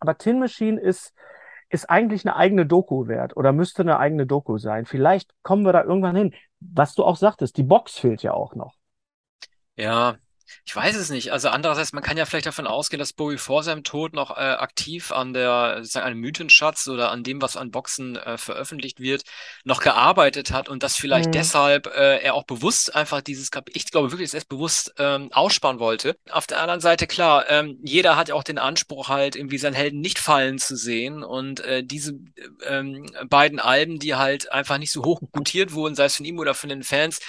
[0.00, 1.14] Aber Tin Machine ist,
[1.68, 4.86] ist eigentlich eine eigene Doku wert oder müsste eine eigene Doku sein.
[4.86, 6.34] Vielleicht kommen wir da irgendwann hin.
[6.58, 8.74] Was du auch sagtest, die Box fehlt ja auch noch.
[9.76, 10.16] Ja,
[10.64, 11.32] ich weiß es nicht.
[11.32, 14.40] Also andererseits, man kann ja vielleicht davon ausgehen, dass Bowie vor seinem Tod noch äh,
[14.40, 19.22] aktiv an der, sozusagen einem Mythenschatz oder an dem, was an Boxen äh, veröffentlicht wird,
[19.64, 21.32] noch gearbeitet hat und dass vielleicht mhm.
[21.32, 24.94] deshalb äh, er auch bewusst einfach dieses Kapitel, ich glaube wirklich, dass er es bewusst
[24.98, 26.16] ähm, aussparen wollte.
[26.30, 29.74] Auf der anderen Seite, klar, ähm, jeder hat ja auch den Anspruch halt, irgendwie seinen
[29.74, 32.14] Helden nicht fallen zu sehen und äh, diese
[32.66, 36.38] ähm, beiden Alben, die halt einfach nicht so hoch gutiert wurden, sei es von ihm
[36.38, 37.20] oder von den Fans,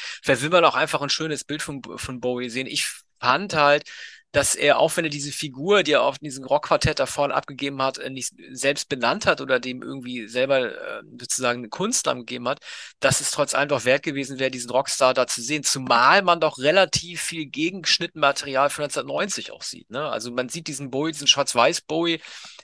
[0.52, 2.68] man auch einfach ein schönes Bild von, von Bowie sehen.
[2.68, 3.86] Ich fand halt,
[4.32, 7.82] dass er, auch wenn er diese Figur, die er auf diesem Rockquartett da vorne abgegeben
[7.82, 12.48] hat, äh, nicht selbst benannt hat oder dem irgendwie selber äh, sozusagen einen Kunstnamen gegeben
[12.48, 12.60] hat,
[13.00, 15.64] dass es trotz allem doch wert gewesen wäre, diesen Rockstar da zu sehen.
[15.64, 19.90] Zumal man doch relativ viel Gegenschnittenmaterial von 1990 auch sieht.
[19.90, 20.02] Ne?
[20.10, 22.22] Also man sieht diesen Bowie, diesen Schwarz-Weiß-Bowie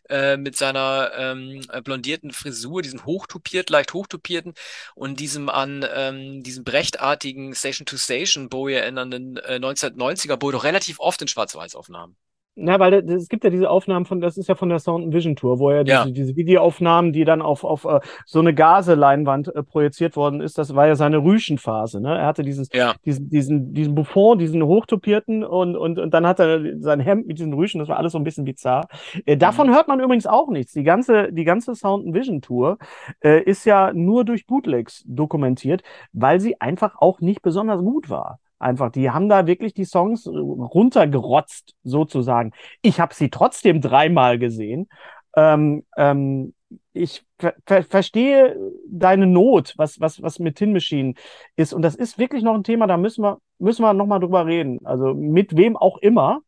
[0.10, 4.54] äh, mit seiner ähm, blondierten Frisur, diesen hochtupiert, leicht hochtupierten
[4.96, 10.64] und diesem an ähm, diesem brechtartigen Station to Station Bowie erinnernden äh, 1990er Bowie doch
[10.64, 12.16] relativ oft in Schwarz Schwarz-Weiß-Aufnahmen.
[12.60, 15.36] Na, weil es gibt ja diese Aufnahmen von, das ist ja von der Sound Vision
[15.36, 16.06] Tour, wo ja, ja.
[16.06, 20.58] Diese, diese, Videoaufnahmen, die dann auf, auf uh, so eine Gaseleinwand uh, projiziert worden ist,
[20.58, 22.02] das war ja seine Rüschenphase.
[22.02, 22.18] Ne?
[22.18, 22.96] Er hatte dieses, ja.
[23.06, 27.38] diesen, diesen, diesen Buffon, diesen hochtopierten und, und, und dann hat er sein Hemd mit
[27.38, 28.88] diesen Rüschen, das war alles so ein bisschen bizarr.
[29.28, 29.76] Äh, davon mhm.
[29.76, 30.74] hört man übrigens auch nichts.
[30.74, 32.80] Die ganze, die ganze Sound Vision Tour
[33.24, 38.40] äh, ist ja nur durch Bootlegs dokumentiert, weil sie einfach auch nicht besonders gut war.
[38.60, 42.52] Einfach, die haben da wirklich die Songs äh, runtergerotzt, sozusagen.
[42.82, 44.88] Ich habe sie trotzdem dreimal gesehen.
[45.36, 46.54] Ähm, ähm,
[46.94, 48.58] ich ver ver verstehe
[48.90, 51.14] deine Not, was, was, was mit Tin Machine
[51.56, 51.74] ist.
[51.74, 54.80] Und das ist wirklich noch ein Thema, da müssen wir, müssen wir nochmal drüber reden.
[54.86, 56.42] Also mit wem auch immer.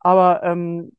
[0.00, 0.92] Aber ähm,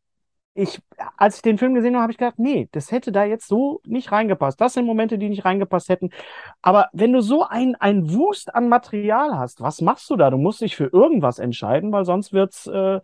[0.54, 0.82] ich,
[1.18, 3.82] als ich den Film gesehen habe, habe ich gedacht, nee, das hätte da jetzt so
[3.86, 4.60] nicht reingepasst.
[4.60, 6.10] Das sind Momente, die nicht reingepasst hätten.
[6.62, 10.30] Aber wenn du so ein, ein Wust an Material hast, was machst du da?
[10.30, 13.00] Du musst dich für irgendwas entscheiden, weil sonst wird's, äh,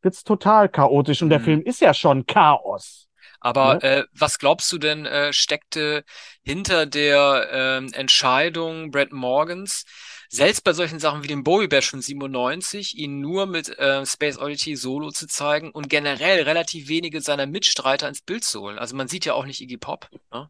[0.00, 1.22] wird's total chaotisch.
[1.22, 1.44] Und der mhm.
[1.44, 3.08] Film ist ja schon Chaos.
[3.40, 3.82] Aber ne?
[3.82, 6.04] äh, was glaubst du denn äh, steckte
[6.42, 7.48] hinter der
[7.82, 9.84] äh, Entscheidung Brad Morgans,
[10.32, 14.38] selbst bei solchen Sachen wie dem Bowie Bash von 97, ihn nur mit äh, Space
[14.38, 18.78] Oddity Solo zu zeigen und generell relativ wenige seiner Mitstreiter ins Bild zu holen.
[18.78, 20.48] Also man sieht ja auch nicht Iggy Pop, ne?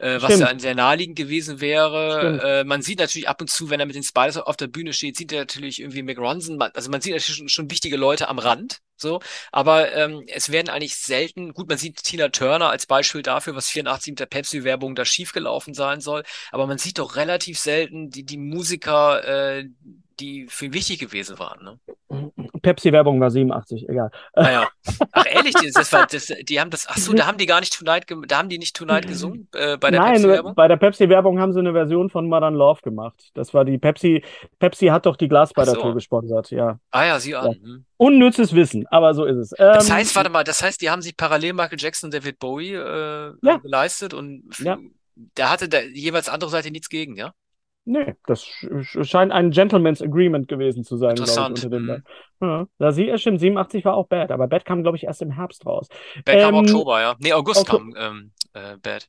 [0.00, 2.40] äh, was ja sehr naheliegend gewesen wäre.
[2.42, 4.92] Äh, man sieht natürlich ab und zu, wenn er mit den Spiders auf der Bühne
[4.92, 6.60] steht, sieht er natürlich irgendwie Mick Ronson.
[6.60, 9.20] Also man sieht natürlich schon, schon wichtige Leute am Rand, so,
[9.52, 13.68] aber ähm, es werden eigentlich selten, gut, man sieht Tina Turner als Beispiel dafür, was
[13.68, 18.24] 84 mit der Pepsi-Werbung da schiefgelaufen sein soll, aber man sieht doch relativ selten die,
[18.24, 19.24] die Musiker,
[19.58, 19.64] äh,
[20.20, 21.64] die für ihn wichtig gewesen waren.
[21.64, 21.80] Ne?
[22.62, 24.10] Pepsi-Werbung war 87, egal.
[24.34, 24.68] Naja.
[24.86, 27.60] Ah, ach ehrlich, das war, das, die haben das, ach so, da haben die gar
[27.60, 30.54] nicht Tonight, da haben die nicht Tonight gesungen äh, bei der Pepsi-Werbung?
[30.54, 33.30] bei der Pepsi-Werbung haben sie eine Version von Modern Love gemacht.
[33.34, 34.22] Das war die Pepsi,
[34.58, 35.94] Pepsi hat doch die Glasbeider-Tour so.
[35.94, 36.78] gesponsert, ja.
[36.90, 37.46] Ah ja, sie an.
[37.46, 37.52] Ja.
[37.52, 37.84] Hm.
[37.96, 39.52] Unnützes Wissen, aber so ist es.
[39.58, 42.38] Ähm, das heißt, warte mal, das heißt, die haben sich parallel Michael Jackson und David
[42.38, 43.56] Bowie äh, ja.
[43.58, 44.78] geleistet und ja.
[45.34, 47.32] da hatte der jeweils andere Seite nichts gegen, ja?
[47.90, 48.44] Nee, das
[49.02, 52.02] scheint ein Gentleman's Agreement gewesen zu sein, glaube ich, unter dem mhm.
[52.40, 52.66] ja.
[52.78, 55.66] Da sie, stimmt, 87 war auch Bad, aber Bad kam, glaube ich, erst im Herbst
[55.66, 55.88] raus.
[56.24, 57.16] Bad ähm, kam Oktober, ja.
[57.18, 57.92] Nee, August Oktober.
[57.92, 59.08] kam ähm, äh, Bad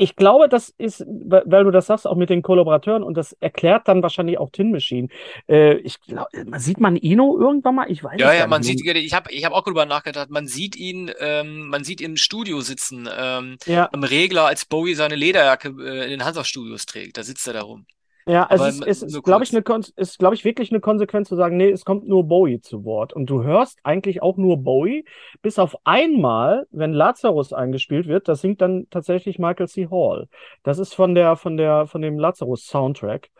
[0.00, 3.86] ich glaube, das ist, weil du das sagst, auch mit den Kollaborateuren und das erklärt
[3.86, 5.08] dann wahrscheinlich auch Tin Machine.
[5.46, 7.90] Äh, ich glaube, sieht man Ino irgendwann mal?
[7.90, 10.74] Ich weiß ja, ja, man sieht, ich habe ich hab auch darüber nachgedacht, man sieht
[10.74, 13.90] ihn, ähm, man sieht ihn im Studio sitzen, ähm, ja.
[13.92, 17.18] am Regler, als Bowie seine Lederjacke äh, in den Hansa-Studios trägt.
[17.18, 17.84] Da sitzt er da rum.
[18.30, 19.64] Ja, es ist, ist, ist glaube ich, eine,
[19.96, 23.12] ist, glaube ich, wirklich eine Konsequenz zu sagen, nee, es kommt nur Bowie zu Wort.
[23.12, 25.04] Und du hörst eigentlich auch nur Bowie,
[25.42, 29.88] bis auf einmal, wenn Lazarus eingespielt wird, das singt dann tatsächlich Michael C.
[29.90, 30.28] Hall.
[30.62, 33.30] Das ist von der, von der, von dem Lazarus-Soundtrack.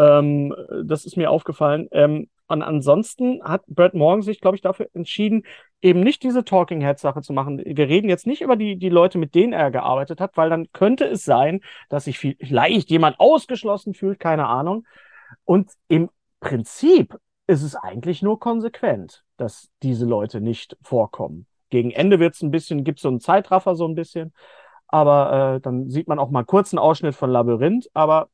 [0.00, 0.52] Ähm,
[0.84, 1.86] das ist mir aufgefallen.
[1.92, 5.44] Ähm, und ansonsten hat Brad Morgan sich, glaube ich, dafür entschieden,
[5.82, 7.58] eben nicht diese Talking Head Sache zu machen.
[7.64, 10.70] Wir reden jetzt nicht über die, die Leute, mit denen er gearbeitet hat, weil dann
[10.72, 14.86] könnte es sein, dass sich vielleicht jemand ausgeschlossen fühlt, keine Ahnung.
[15.44, 17.16] Und im Prinzip
[17.46, 21.46] ist es eigentlich nur konsequent, dass diese Leute nicht vorkommen.
[21.70, 24.32] Gegen Ende wird es ein bisschen, gibt es so einen Zeitraffer so ein bisschen.
[24.86, 27.88] Aber äh, dann sieht man auch mal einen Ausschnitt von Labyrinth.
[27.94, 28.28] Aber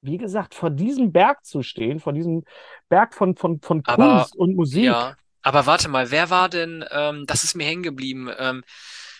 [0.00, 2.44] wie gesagt, vor diesem Berg zu stehen, vor diesem
[2.88, 4.84] Berg von, von, von Kunst aber, und Musik.
[4.84, 8.62] Ja, aber warte mal, wer war denn, ähm, das ist mir hängen geblieben, ähm,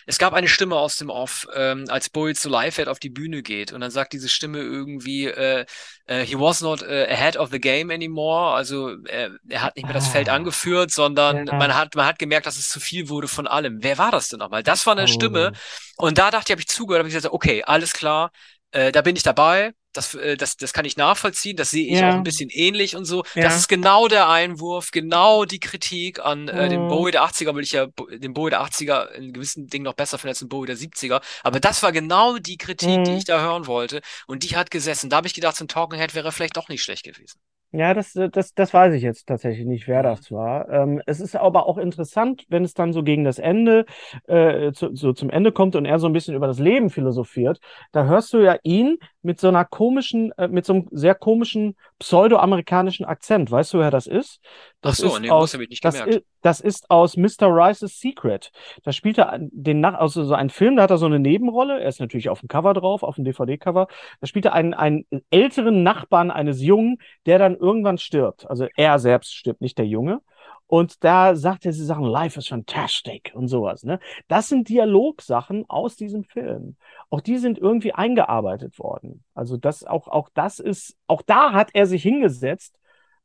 [0.09, 3.43] es gab eine Stimme aus dem Off, ähm, als Bowie zu Live auf die Bühne
[3.43, 5.67] geht und dann sagt diese Stimme irgendwie, äh,
[6.07, 9.85] äh, he was not uh, ahead of the game anymore, also äh, er hat nicht
[9.85, 10.11] mehr das ah.
[10.11, 11.53] Feld angeführt, sondern ja.
[11.53, 13.83] man hat man hat gemerkt, dass es zu viel wurde von allem.
[13.83, 14.63] Wer war das denn nochmal?
[14.63, 15.07] Das war eine oh.
[15.07, 15.51] Stimme
[15.97, 18.31] und da dachte ich, habe ich zugehört, habe ich gesagt, okay, alles klar,
[18.71, 21.99] äh, da bin ich dabei, das, äh, das, das kann ich nachvollziehen, das sehe ich
[21.99, 22.09] ja.
[22.09, 23.23] auch ein bisschen ähnlich und so.
[23.35, 23.43] Ja.
[23.43, 26.69] Das ist genau der Einwurf, genau die Kritik an äh, oh.
[26.69, 29.93] den Bowie der 80er, weil ich ja den Bowie der 80er in gewissen Dingen noch
[29.93, 31.21] besser finde als den Bowie der 70er.
[31.43, 33.03] Aber das war genau die Kritik, mhm.
[33.03, 34.01] die ich da hören wollte.
[34.27, 35.09] Und die hat gesessen.
[35.09, 37.39] Da habe ich gedacht, so ein Talking Head wäre vielleicht doch nicht schlecht gewesen.
[37.71, 40.67] Ja, das, das, das weiß ich jetzt tatsächlich nicht, wer das war.
[40.69, 43.85] Ähm, es ist aber auch interessant, wenn es dann so gegen das Ende,
[44.25, 47.59] äh, zu, so zum Ende kommt und er so ein bisschen über das Leben philosophiert.
[47.91, 51.75] Da hörst du ja ihn mit so einer komischen, äh, mit so einem sehr komischen
[51.99, 53.51] pseudoamerikanischen Akzent.
[53.51, 54.39] Weißt du, wer das ist?
[54.81, 56.15] Das so, ist nee, aus, das ich nicht das gemerkt.
[56.15, 57.47] Ist, das ist aus Mr.
[57.47, 58.51] Rice's Secret.
[58.83, 61.81] Da spielt er den Nach also so einen Film, da hat er so eine Nebenrolle.
[61.81, 63.87] Er ist natürlich auf dem Cover drauf, auf dem DVD-Cover.
[64.21, 68.49] Da spielt er einen, einen älteren Nachbarn eines Jungen, der dann irgendwann stirbt.
[68.49, 70.21] Also er selbst stirbt, nicht der Junge.
[70.69, 73.83] Und da sagt er, sie sagen, Life is fantastic und sowas.
[73.83, 73.99] Ne?
[74.27, 76.75] Das sind Dialogsachen aus diesem Film.
[77.09, 79.23] Auch die sind irgendwie eingearbeitet worden.
[79.33, 82.79] Also das auch, auch das ist, auch da hat er sich hingesetzt.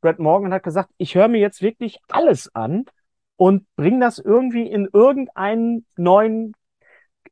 [0.05, 2.85] Brad Morgan hat gesagt, ich höre mir jetzt wirklich alles an
[3.37, 6.53] und bringe das irgendwie in irgendeinen neuen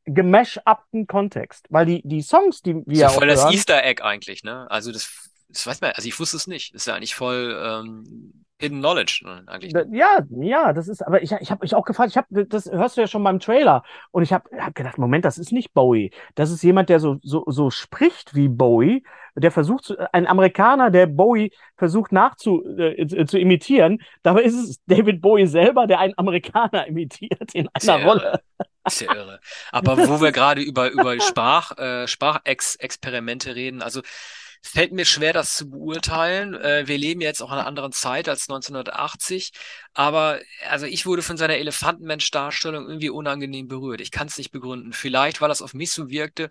[0.05, 1.67] gemesh-upten Kontext.
[1.69, 3.03] Weil die, die Songs, die wir.
[3.03, 4.65] Das ist voll das Easter Egg eigentlich, ne?
[4.71, 6.73] Also das, das weiß man, also ich wusste es nicht.
[6.73, 9.73] Das ist ja eigentlich voll ähm, Hidden Knowledge ne, eigentlich.
[9.73, 9.87] Ne?
[9.91, 12.97] Ja, ja, das ist, aber ich, ich habe mich auch gefragt, ich habe, das hörst
[12.97, 16.11] du ja schon beim Trailer und ich habe hab gedacht, Moment, das ist nicht Bowie.
[16.35, 19.03] Das ist jemand, der so, so, so spricht wie Bowie,
[19.35, 24.01] der versucht, zu, ein Amerikaner, der Bowie versucht nachzu, äh, zu imitieren.
[24.21, 28.21] Dabei ist es David Bowie selber, der einen Amerikaner imitiert in einer Sehr Rolle.
[28.21, 28.41] Irre.
[28.89, 29.39] Sehr irre.
[29.71, 34.01] Aber wo wir gerade über, über Sprach, äh, Sprachexperimente reden, also
[34.65, 36.53] Fällt mir schwer, das zu beurteilen.
[36.55, 39.51] Äh, wir leben jetzt auch in einer anderen Zeit als 1980.
[39.93, 43.99] Aber also ich wurde von seiner Elefantenmensch-Darstellung irgendwie unangenehm berührt.
[43.99, 44.93] Ich kann es nicht begründen.
[44.93, 46.49] Vielleicht, weil das auf mich so wirkte,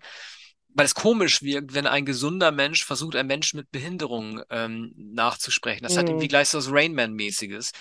[0.75, 5.83] weil es komisch wirkt, wenn ein gesunder Mensch versucht, einen Menschen mit Behinderung ähm, nachzusprechen.
[5.83, 5.99] Das mhm.
[5.99, 7.71] hat irgendwie gleich so was Rainman-mäßiges.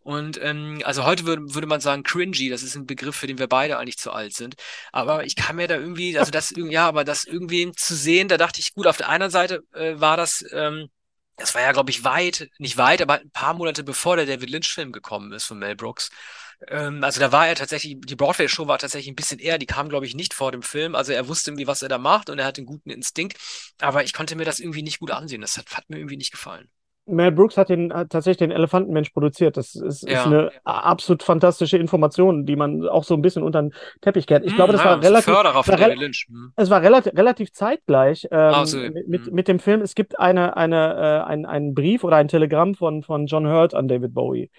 [0.00, 3.38] Und ähm, also heute würde, würde man sagen cringy, das ist ein Begriff, für den
[3.38, 4.56] wir beide eigentlich zu alt sind.
[4.92, 8.36] Aber ich kann mir da irgendwie, also das ja, aber das irgendwie zu sehen, da
[8.36, 10.88] dachte ich, gut, auf der einen Seite äh, war das ähm,
[11.36, 14.50] das war ja, glaube ich, weit, nicht weit, aber ein paar Monate bevor der David
[14.50, 16.10] Lynch-Film gekommen ist von Mel Brooks.
[16.68, 19.88] Ähm, also da war er tatsächlich, die Broadway-Show war tatsächlich ein bisschen eher, die kam,
[19.88, 20.94] glaube ich, nicht vor dem Film.
[20.94, 23.38] Also er wusste irgendwie, was er da macht und er hat einen guten Instinkt.
[23.80, 25.40] Aber ich konnte mir das irgendwie nicht gut ansehen.
[25.40, 26.70] Das hat, hat mir irgendwie nicht gefallen.
[27.06, 29.56] Mel Brooks hat, den, hat tatsächlich den Elefantenmensch produziert.
[29.56, 30.20] Das ist, ja.
[30.20, 34.44] ist, eine absolut fantastische Information, die man auch so ein bisschen unter den Teppich kehrt.
[34.44, 35.34] Ich hm, glaube, das ja, war relativ.
[35.34, 36.26] Förderer von David Lynch.
[36.28, 36.52] Hm.
[36.56, 39.34] Es war relativ, relativ zeitgleich ähm, oh, so, mit, hm.
[39.34, 39.82] mit dem Film.
[39.82, 43.74] Es gibt eine, eine, äh, ein, einen Brief oder ein Telegramm von, von John Hurt
[43.74, 44.50] an David Bowie.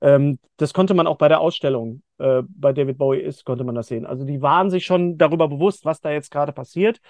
[0.00, 3.74] Ähm, das konnte man auch bei der Ausstellung äh, bei David Bowie ist, konnte man
[3.74, 4.06] das sehen.
[4.06, 7.00] Also die waren sich schon darüber bewusst, was da jetzt gerade passiert.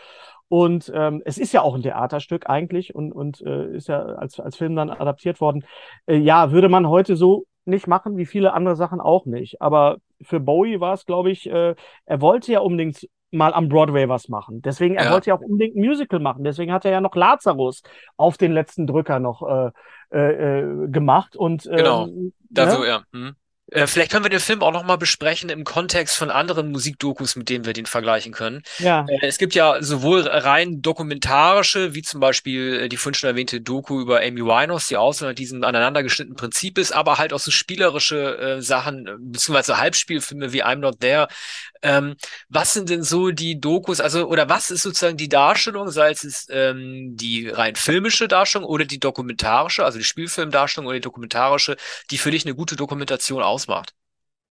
[0.48, 4.40] Und ähm, es ist ja auch ein Theaterstück eigentlich und, und äh, ist ja als,
[4.40, 5.64] als Film dann adaptiert worden.
[6.06, 9.60] Äh, ja, würde man heute so nicht machen, wie viele andere Sachen auch nicht.
[9.60, 11.74] Aber für Bowie war es, glaube ich, äh,
[12.06, 14.62] er wollte ja unbedingt mal am Broadway was machen.
[14.62, 15.12] Deswegen, er ja.
[15.12, 16.44] wollte ja auch unbedingt ein Musical machen.
[16.44, 17.82] Deswegen hat er ja noch Lazarus
[18.16, 19.70] auf den letzten Drücker noch äh,
[20.12, 21.36] äh, äh gemacht.
[21.36, 22.86] Und, genau, ähm, dafür, ne?
[22.86, 23.02] ja.
[23.12, 23.36] Hm.
[23.70, 27.48] Äh, vielleicht können wir den Film auch nochmal besprechen im Kontext von anderen Musikdokus, mit
[27.48, 28.62] denen wir den vergleichen können.
[28.78, 29.04] Ja.
[29.08, 33.60] Äh, es gibt ja sowohl rein dokumentarische, wie zum Beispiel äh, die vorhin schon erwähnte
[33.60, 37.40] Doku über Amy Winehouse, die auch so nach diesem aneinandergeschnittenen Prinzip ist, aber halt auch
[37.40, 41.28] so spielerische äh, Sachen, beziehungsweise Halbspielfilme wie I'm Not There,
[41.82, 42.16] ähm,
[42.48, 46.46] was sind denn so die Dokus, also oder was ist sozusagen die Darstellung, sei es
[46.50, 51.76] ähm, die rein filmische Darstellung oder die dokumentarische, also die Spielfilmdarstellung oder die dokumentarische,
[52.10, 53.94] die für dich eine gute Dokumentation ausmacht?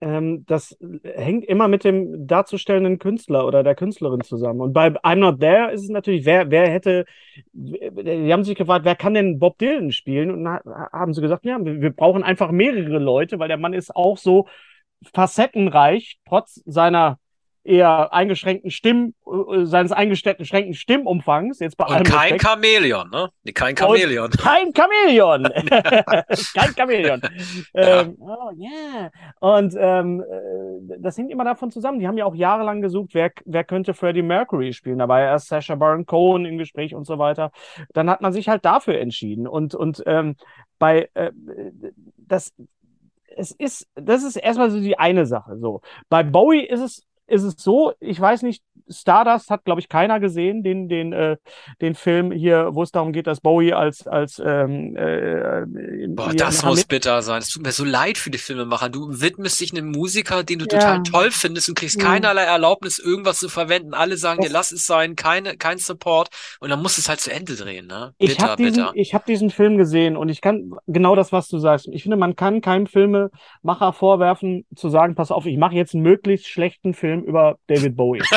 [0.02, 4.62] Ähm, das hängt immer mit dem darzustellenden Künstler oder der Künstlerin zusammen.
[4.62, 7.06] Und bei I'm Not There ist es natürlich, wer, wer hätte,
[7.54, 10.32] die haben sich gefragt, wer kann denn Bob Dylan spielen?
[10.32, 10.60] Und dann
[10.92, 14.48] haben sie gesagt, ja, wir brauchen einfach mehrere Leute, weil der Mann ist auch so
[15.14, 17.20] facettenreich, trotz seiner
[17.64, 21.60] eher eingeschränkten Stimm, äh, seines eingeschränkten Stimmumfangs.
[21.60, 22.42] Jetzt bei Und kein Respekt.
[22.44, 23.30] Chamäleon, ne?
[23.44, 24.26] Nee, kein Chamäleon.
[24.26, 25.44] Und kein Chamäleon.
[26.54, 27.22] kein Chamäleon.
[27.74, 28.02] Ja.
[28.02, 29.12] Ähm, oh yeah.
[29.40, 32.00] Und ähm, äh, das hängt immer davon zusammen.
[32.00, 35.00] Die haben ja auch jahrelang gesucht, wer, wer könnte Freddie Mercury spielen.
[35.00, 37.52] Da war ja erst Sasha Baron Cohen im Gespräch und so weiter.
[37.94, 39.48] Dann hat man sich halt dafür entschieden.
[39.48, 40.36] Und, und ähm,
[40.80, 41.32] bei äh,
[42.18, 42.54] das
[43.36, 45.58] es ist, das ist erstmal so die eine Sache.
[45.58, 45.82] So.
[46.10, 50.20] Bei Bowie ist es, ist es so, ich weiß nicht, Stardust hat, glaube ich, keiner
[50.20, 51.38] gesehen, den, den, äh,
[51.82, 55.64] den Film hier, wo es darum geht, dass Bowie als, als ähm, äh,
[56.10, 57.40] Boah, das muss bitter sein.
[57.40, 58.90] Es tut mir so leid für die Filmemacher.
[58.90, 60.80] Du widmest dich einem Musiker, den du ja.
[60.80, 62.04] total toll findest und kriegst mhm.
[62.04, 63.94] keinerlei Erlaubnis, irgendwas zu verwenden.
[63.94, 66.30] Alle sagen das dir, lass es sein, keine, kein Support.
[66.60, 68.14] Und dann musst du es halt zu Ende drehen, ne?
[68.20, 71.48] Bitter, ich habe diesen, ich hab diesen Film gesehen und ich kann genau das, was
[71.48, 71.88] du sagst.
[71.92, 76.04] Ich finde, man kann keinem Filmemacher vorwerfen, zu sagen, pass auf, ich mache jetzt einen
[76.04, 78.22] möglichst schlechten Film über David Bowie.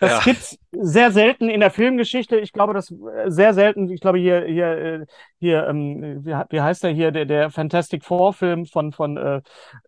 [0.00, 0.20] das ja.
[0.20, 2.38] gibt's sehr selten in der Filmgeschichte.
[2.38, 3.90] Ich glaube, das äh, sehr selten.
[3.90, 5.06] Ich glaube hier hier äh,
[5.38, 9.40] hier ähm, wie, wie heißt der hier der der Fantastic Four Film von von äh,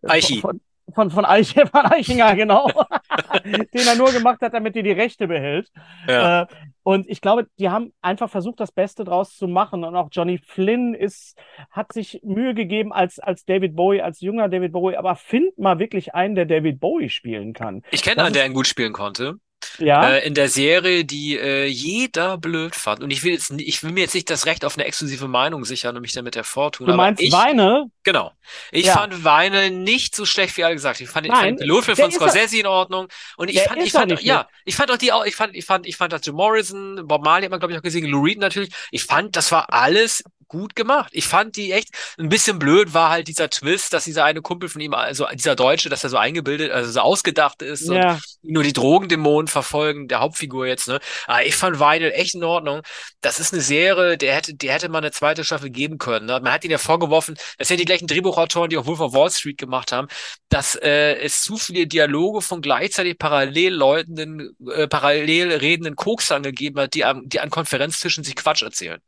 [0.03, 0.39] Eichi.
[0.39, 0.61] Von,
[0.93, 2.67] von, von, Eich, von Eichinger, genau.
[3.43, 5.71] den er nur gemacht hat, damit er die Rechte behält.
[6.07, 6.43] Ja.
[6.43, 6.47] Äh,
[6.83, 9.83] und ich glaube, die haben einfach versucht, das Beste draus zu machen.
[9.83, 11.35] Und auch Johnny Flynn ist,
[11.71, 14.95] hat sich Mühe gegeben als, als David Bowie, als junger David Bowie.
[14.95, 17.81] Aber find mal wirklich einen, der David Bowie spielen kann.
[17.89, 19.39] Ich kenne einen, der ihn gut spielen konnte
[19.77, 20.15] ja.
[20.15, 23.03] Äh, in der Serie, die äh, jeder blöd fand.
[23.03, 25.65] Und ich will jetzt, ich will mir jetzt nicht das Recht auf eine exklusive Meinung
[25.65, 26.87] sichern und mich damit hervortun.
[26.87, 27.89] Du meinst ich, Weine?
[28.03, 28.31] Genau.
[28.71, 28.93] Ich ja.
[28.93, 31.01] fand Weine nicht so schlecht, wie alle gesagt.
[31.01, 33.07] Ich fand, Nein, ich fand den Pilotfilm von Scorsese in Ordnung.
[33.37, 35.97] Und ich fand, ich fand, ja, ich fand auch die, ich fand, ich fand, ich
[35.97, 38.71] fand, dass Jim Morrison, Bob Marley hat man glaube ich auch gesehen, Lou Reed natürlich.
[38.91, 41.09] Ich fand, das war alles gut gemacht.
[41.13, 44.69] Ich fand die echt ein bisschen blöd war halt dieser Twist, dass dieser eine Kumpel
[44.69, 48.13] von ihm, also dieser Deutsche, dass er so eingebildet, also so ausgedacht ist ja.
[48.13, 50.99] und nur die Drogendämonen verfolgen, der Hauptfigur jetzt, ne?
[51.27, 52.81] Aber ich fand Weidel echt in Ordnung.
[53.21, 56.25] Das ist eine Serie, der hätte, der hätte mal eine zweite Staffel geben können.
[56.27, 56.39] Ne?
[56.41, 59.31] Man hat ihn ja vorgeworfen, das sind die gleichen Drehbuchautoren, die auch Wolf of Wall
[59.31, 60.07] Street gemacht haben,
[60.49, 66.79] dass äh, es zu viele Dialoge von gleichzeitig parallel läutenden, äh, parallel redenden Koksern gegeben
[66.79, 68.99] hat, die, an, die an Konferenztischen sich Quatsch erzählen.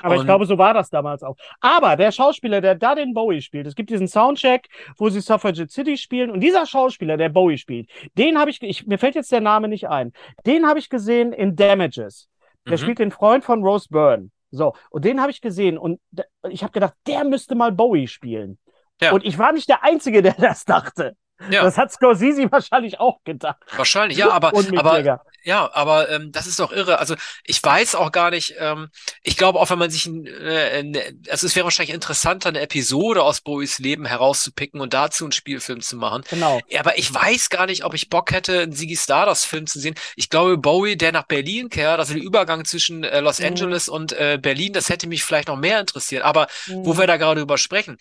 [0.00, 1.36] Aber und ich glaube, so war das das damals auch.
[1.60, 5.70] Aber der Schauspieler, der da den Bowie spielt, es gibt diesen Soundcheck, wo sie Suffragette
[5.70, 9.32] City spielen und dieser Schauspieler, der Bowie spielt, den habe ich, ich, mir fällt jetzt
[9.32, 10.12] der Name nicht ein,
[10.46, 12.28] den habe ich gesehen in Damages.
[12.66, 12.82] Der mhm.
[12.82, 14.30] spielt den Freund von Rose Byrne.
[14.50, 16.00] So, und den habe ich gesehen und
[16.48, 18.58] ich habe gedacht, der müsste mal Bowie spielen.
[19.00, 19.12] Ja.
[19.12, 21.16] Und ich war nicht der Einzige, der das dachte.
[21.50, 21.62] Ja.
[21.62, 23.58] Das hat Scorsese wahrscheinlich auch gedacht.
[23.76, 26.98] Wahrscheinlich, ja, aber, aber ja, aber ähm, das ist doch irre.
[26.98, 27.14] Also
[27.44, 28.88] ich weiß auch gar nicht, ähm,
[29.22, 32.60] ich glaube auch, wenn man sich, ein, äh, ne, also es wäre wahrscheinlich interessanter, eine
[32.60, 36.22] Episode aus Bowies Leben herauszupicken und dazu einen Spielfilm zu machen.
[36.28, 36.60] Genau.
[36.68, 39.78] Ja, aber ich weiß gar nicht, ob ich Bock hätte, einen Ziggy Stardust Film zu
[39.78, 39.94] sehen.
[40.16, 43.46] Ich glaube, Bowie, der nach Berlin kehrt, also der Übergang zwischen äh, Los Mhm.
[43.46, 46.24] Angeles und äh, Berlin, das hätte mich vielleicht noch mehr interessiert.
[46.24, 46.98] Aber wo Mhm.
[46.98, 47.96] wir da gerade drüber sprechen,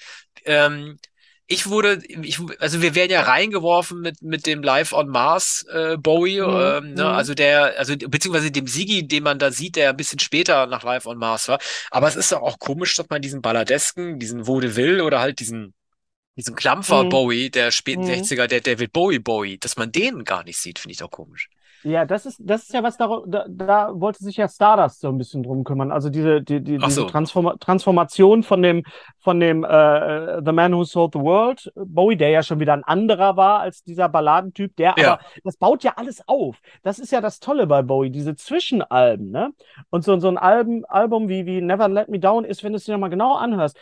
[0.46, 0.98] ähm,
[1.48, 5.98] ich wurde, ich, also wir werden ja reingeworfen mit mit dem Live on Mars äh,
[5.98, 6.84] Bowie, Mhm.
[6.88, 7.10] ähm, ne, Mhm.
[7.10, 10.84] also der, also beziehungsweise dem Siggi, den man da sieht, der ein bisschen später nach
[10.84, 11.60] Live on Mars war.
[11.92, 15.74] Aber es ist doch auch komisch, dass man diesen Balladesken, diesen Vaudeville oder halt diesen
[16.38, 17.10] diesen Klampfer Mhm.
[17.10, 18.06] Bowie der späten Mhm.
[18.06, 21.50] 60er, der David Bowie Bowie, dass man den gar nicht sieht, finde ich doch komisch.
[21.84, 25.10] Ja, das ist, das ist ja was, da, da, da wollte sich ja Stardust so
[25.10, 25.92] ein bisschen drum kümmern.
[25.92, 27.06] Also diese, die, die, Ach diese so.
[27.06, 28.84] Transforma Transformation von dem,
[29.20, 32.84] von dem äh, The Man Who Sold the World, Bowie, der ja schon wieder ein
[32.84, 35.14] anderer war als dieser Balladentyp, der Ja.
[35.14, 36.58] aber, das baut ja alles auf.
[36.84, 39.52] Das ist ja das Tolle bei Bowie, diese Zwischenalben, ne?
[39.90, 42.78] Und so, so ein Album, Album wie, wie Never Let Me Down ist, wenn du
[42.78, 43.78] es dir nochmal genau anhörst,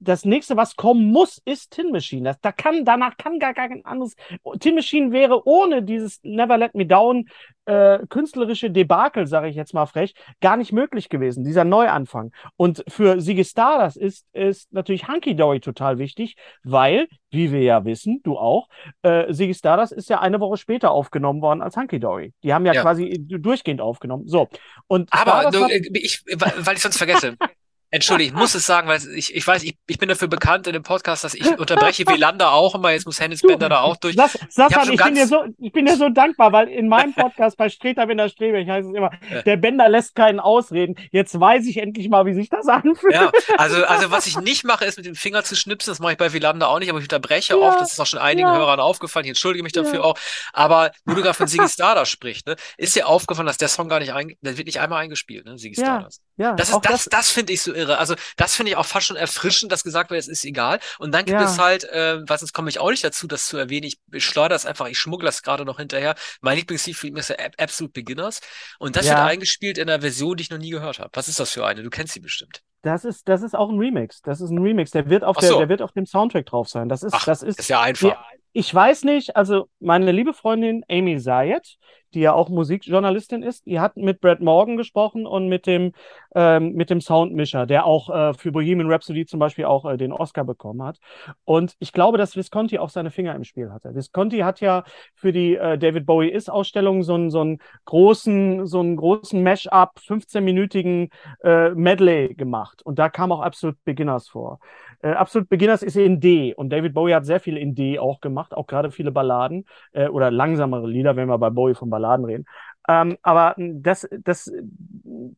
[0.00, 2.30] das nächste, was kommen muss, ist Tin Machine.
[2.30, 4.14] Das, da kann, danach kann gar, gar kein anderes.
[4.58, 7.28] Tin Machine wäre ohne dieses Never Let Me Down
[7.66, 12.32] äh, künstlerische Debakel, sage ich jetzt mal frech, gar nicht möglich gewesen, dieser Neuanfang.
[12.56, 17.84] Und für Ziggy Stardust ist, ist natürlich Hunky Dory total wichtig, weil, wie wir ja
[17.84, 18.68] wissen, du auch,
[19.02, 22.32] äh, Ziggy Stardust ist ja eine Woche später aufgenommen worden als Hunky Dory.
[22.42, 22.82] Die haben ja, Ja.
[22.82, 24.26] quasi durchgehend aufgenommen.
[24.26, 24.48] So.
[24.88, 27.36] Und Aber du, äh, ich, weil ich sonst vergesse.
[27.92, 30.74] Entschuldige, ich muss es sagen, weil ich, ich weiß, ich, ich bin dafür bekannt in
[30.74, 32.92] dem Podcast, dass ich unterbreche Wielander auch immer.
[32.92, 34.14] Jetzt muss Hennis Bender da auch durch.
[34.14, 36.86] Sas, Ich Sassan, schon ich, bin dir so, ich bin dir so dankbar, weil in
[36.86, 39.10] meinem Podcast bei Streter Binder Strebe, ich heißt es immer,
[39.44, 40.94] der Bender lässt keinen ausreden.
[41.10, 43.12] Jetzt weiß ich endlich mal, wie sich das anfühlt.
[43.12, 45.90] Ja, also, also was ich nicht mache, ist mit dem Finger zu schnipsen.
[45.90, 47.80] Das mache ich bei Wielander auch nicht, aber ich unterbreche Ja, oft.
[47.80, 48.56] Das ist auch schon einigen ja.
[48.56, 49.24] Hörern aufgefallen.
[49.24, 50.00] Ich entschuldige mich dafür Ja.
[50.02, 50.18] auch.
[50.52, 53.88] Aber wo du gerade von Ziggy Stardust sprichst, ne, ist dir aufgefallen, dass der Song
[53.88, 56.22] gar nicht ein, der wird nicht einmal eingespielt, ne, Ja, Stardust.
[56.40, 57.98] Ja, Das ist, auch das, das finde ich so irre.
[57.98, 60.80] Also, das finde ich auch fast schon erfrischend, dass gesagt wird, es ist egal.
[60.98, 61.44] Und dann gibt Ja.
[61.44, 63.90] es halt, äh, was sonst komme ich auch nicht dazu, das zu erwähnen.
[64.12, 66.14] Ich schleudere das einfach, ich schmuggle das gerade noch hinterher.
[66.40, 68.40] Mein Lieblingslied ist ja Ab- Absolute Beginners.
[68.78, 69.16] Und das Ja.
[69.18, 71.10] wird eingespielt in einer Version, die ich noch nie gehört habe.
[71.12, 71.82] Was ist das für eine?
[71.82, 72.62] Du kennst sie bestimmt.
[72.82, 74.22] Das ist, das ist auch ein Remix.
[74.22, 74.90] Das ist ein Remix.
[74.90, 75.58] Der wird auf Ach der, so.
[75.58, 76.88] der wird auf dem Soundtrack drauf sein.
[76.88, 78.16] Das ist, Ach, das ist, Ist ja einfach.
[78.52, 81.78] Ich weiß nicht, also meine liebe Freundin Amy Zayed,
[82.14, 85.92] die ja auch Musikjournalistin ist, die hat mit Brad Morgan gesprochen und mit dem,
[86.34, 90.12] ähm, mit dem Soundmischer, der auch äh, für Bohemian Rhapsody zum Beispiel auch äh, den
[90.12, 90.98] Oscar bekommen hat.
[91.44, 93.94] Und ich glaube, dass Visconti auch seine Finger im Spiel hatte.
[93.94, 98.66] Visconti hat ja für die äh, David Bowie Is Ausstellung so einen, so einen großen,
[98.66, 101.10] so einen großen Mash-up, 15-minütigen
[101.44, 102.69] äh, Medley gemacht.
[102.82, 104.60] Und da kam auch Absolute Beginners vor.
[105.02, 108.20] Äh, Absolute Beginners ist in D und David Bowie hat sehr viel in D auch
[108.20, 112.24] gemacht, auch gerade viele Balladen äh, oder langsamere Lieder, wenn wir bei Bowie von Balladen
[112.24, 112.46] reden.
[112.88, 114.50] Ähm, aber das, das,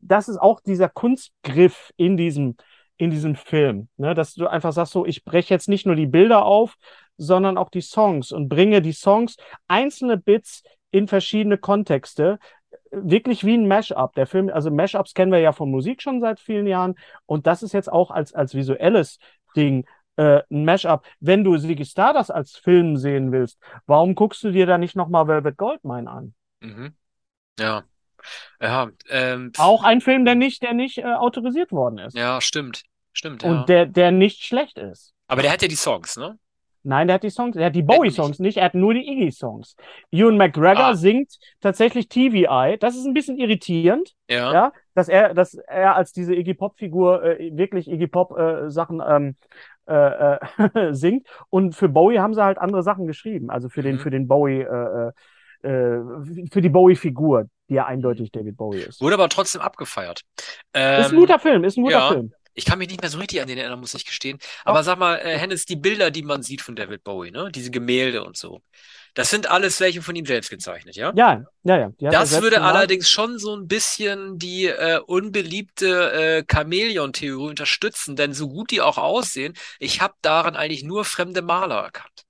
[0.01, 2.57] das ist auch dieser Kunstgriff in diesem,
[2.97, 4.14] in diesem Film, ne?
[4.14, 6.76] dass du einfach sagst, so, ich breche jetzt nicht nur die Bilder auf,
[7.16, 9.37] sondern auch die Songs und bringe die Songs,
[9.68, 12.39] einzelne Bits in verschiedene Kontexte,
[12.90, 14.14] wirklich wie ein Mashup.
[14.14, 16.94] Der Film, also Mashups kennen wir ja von Musik schon seit vielen Jahren
[17.26, 19.18] und das ist jetzt auch als, als visuelles
[19.56, 21.04] Ding äh, ein Mashup.
[21.20, 25.28] Wenn du Ziggy Stardust als Film sehen willst, warum guckst du dir da nicht nochmal
[25.28, 26.34] Velvet Goldmine an?
[26.60, 26.94] Mhm.
[27.58, 27.84] Ja.
[28.60, 32.16] Ja, ähm, Auch ein Film, der nicht, der nicht äh, autorisiert worden ist.
[32.16, 32.84] ja, stimmt.
[33.12, 33.50] Stimmt, ja.
[33.50, 35.12] Und der, der nicht schlecht ist.
[35.26, 36.38] Aber der hat ja die Songs, ne?
[36.85, 37.83] Nein, der hat die Songs, er hat die.
[37.83, 39.76] Bowie-Songs nicht, er hat nur die Iggy-Songs.
[40.11, 40.95] Ewan McGregor Ah.
[40.95, 42.76] singt tatsächlich TVI.
[42.80, 44.53] Das ist ein bisschen irritierend, Ja.
[44.53, 49.37] ja, dass er, dass er als diese Iggy Pop-Figur äh, wirklich Iggy Pop-Sachen ähm,
[49.87, 50.39] äh, äh,
[50.95, 51.26] singt.
[51.51, 53.51] Und für Bowie haben sie halt andere Sachen geschrieben.
[53.51, 54.01] Also für den, Mhm.
[54.01, 55.12] für den Bowie, äh,
[55.62, 56.01] äh, äh,
[56.51, 59.01] für die Bowie-Figur, die ja eindeutig David Bowie ist.
[59.01, 60.22] Wurde aber trotzdem abgefeiert.
[60.37, 62.09] ist ein Ähm, guter Film, ist ein guter ja.
[62.09, 62.33] Film.
[62.55, 64.38] Ich kann mich nicht mehr so richtig an den erinnern, muss ich gestehen.
[64.64, 67.50] Aber sag mal, äh, Hennes, die Bilder, die man sieht von David Bowie, ne?
[67.53, 68.61] Diese Gemälde und so.
[69.14, 71.12] Das sind alles welche von ihm selbst gezeichnet, ja?
[71.14, 72.11] Ja, ja, ja.
[72.11, 72.74] Das würde gemalt.
[72.74, 78.80] allerdings schon so ein bisschen die äh, unbeliebte äh, Chamäleon-Theorie unterstützen, denn so gut die
[78.80, 82.24] auch aussehen, ich habe daran eigentlich nur fremde Maler erkannt.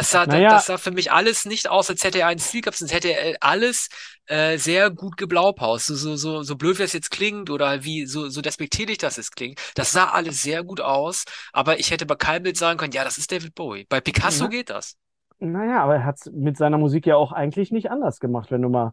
[0.00, 0.50] Das sah, Naja.
[0.50, 3.08] das sah für mich alles nicht aus, als hätte er einen Stil gehabt, sonst hätte
[3.08, 3.88] er alles
[4.26, 5.86] äh, sehr gut geblaupaust.
[5.88, 9.16] So, so, so, so blöd wie es jetzt klingt oder wie so, so despektierlich das
[9.16, 9.60] jetzt klingt.
[9.74, 13.04] Das sah alles sehr gut aus, aber ich hätte bei keinem Bild sagen können, ja,
[13.04, 13.84] das ist David Bowie.
[13.88, 14.50] Bei Picasso Ja.
[14.50, 14.96] geht das.
[15.38, 18.62] Naja, aber er hat es mit seiner Musik ja auch eigentlich nicht anders gemacht, wenn
[18.62, 18.92] du mal,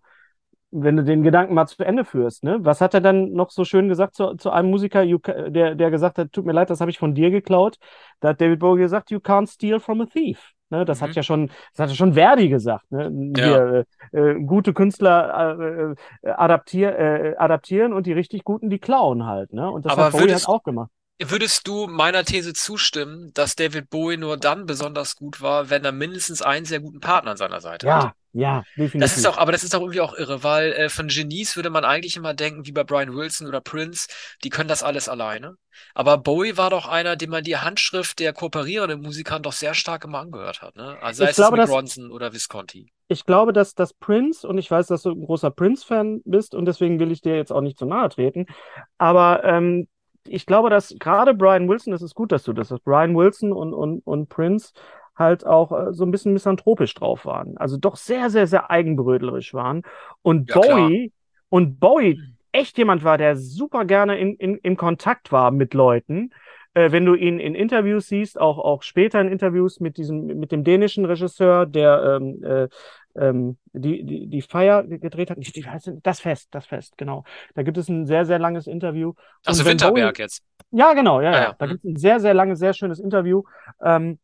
[0.72, 2.58] wenn du den Gedanken mal zu Ende führst, ne?
[2.62, 5.92] Was hat er dann noch so schön gesagt zu, zu einem Musiker, you, der, der
[5.92, 7.78] gesagt hat, tut mir leid, das habe ich von dir geklaut?
[8.20, 10.54] Da hat David Bowie gesagt, you can't steal from a thief.
[10.70, 11.06] Ne, das mhm.
[11.06, 12.92] hat ja schon, das hat ja schon Verdi gesagt.
[12.92, 13.10] Ne?
[13.12, 19.26] Wir, äh, äh, gute Künstler äh, adaptier, äh, adaptieren und die richtig guten, die klauen
[19.26, 19.54] halt.
[19.54, 19.70] Ne?
[19.70, 20.92] Und das Aber hat Bowie würdest, halt auch gemacht.
[21.20, 25.92] Würdest du meiner These zustimmen, dass David Bowie nur dann besonders gut war, wenn er
[25.94, 28.12] mindestens einen sehr guten Partner an seiner Seite ja, hatte?
[28.40, 29.02] Ja, definitiv.
[29.02, 31.70] Das ist auch, aber das ist auch irgendwie auch irre, weil äh, von Genies würde
[31.72, 34.08] man eigentlich immer denken, wie bei Brian Wilson oder Prince,
[34.44, 35.56] die können das alles alleine.
[35.96, 40.06] Aber Bowie war doch einer, dem man die Handschrift der kooperierenden Musiker doch sehr stark
[40.06, 40.76] immer angehört hat.
[40.76, 40.98] Ne?
[41.02, 42.92] Also sei Ich es glaube, mit dass- Ronson oder Visconti.
[43.08, 46.66] ich glaube, dass das Prince, und ich weiß, dass du ein großer Prince-Fan bist, und
[46.66, 48.46] deswegen will ich dir jetzt auch nicht zu nahe treten,
[49.00, 49.88] aber ähm,
[50.30, 53.54] ich glaube, dass gerade Brian Wilson, das ist gut, dass du das sagst, Brian Wilson
[53.54, 54.74] und, und, und Prince
[55.18, 57.58] halt auch äh, so ein bisschen misanthropisch drauf waren.
[57.58, 59.84] Also doch sehr, sehr, sehr eigenbrötlerisch waren.
[60.22, 60.78] Und Ja, klar.
[60.90, 61.12] Bowie,
[61.50, 62.20] und Bowie
[62.52, 66.32] echt jemand war, der super gerne in, in, in Kontakt war mit Leuten.
[66.74, 70.52] Äh, wenn du ihn in Interviews siehst, auch, auch später in Interviews mit diesem, mit
[70.52, 72.68] dem dänischen Regisseur, der ähm, äh,
[73.20, 75.38] ähm, die, die, die Feier gedreht hat,
[76.04, 77.24] das Fest, das Fest, genau.
[77.56, 79.14] Da gibt es ein sehr, sehr langes Interview.
[79.46, 80.44] Also Winterberg Bowie- jetzt.
[80.72, 81.42] ja, genau, ja, ja.
[81.42, 81.56] ja.
[81.58, 81.70] Da Mhm.
[81.72, 83.42] gibt es ein sehr, sehr langes, sehr schönes Interview.
[83.84, 84.20] Ähm,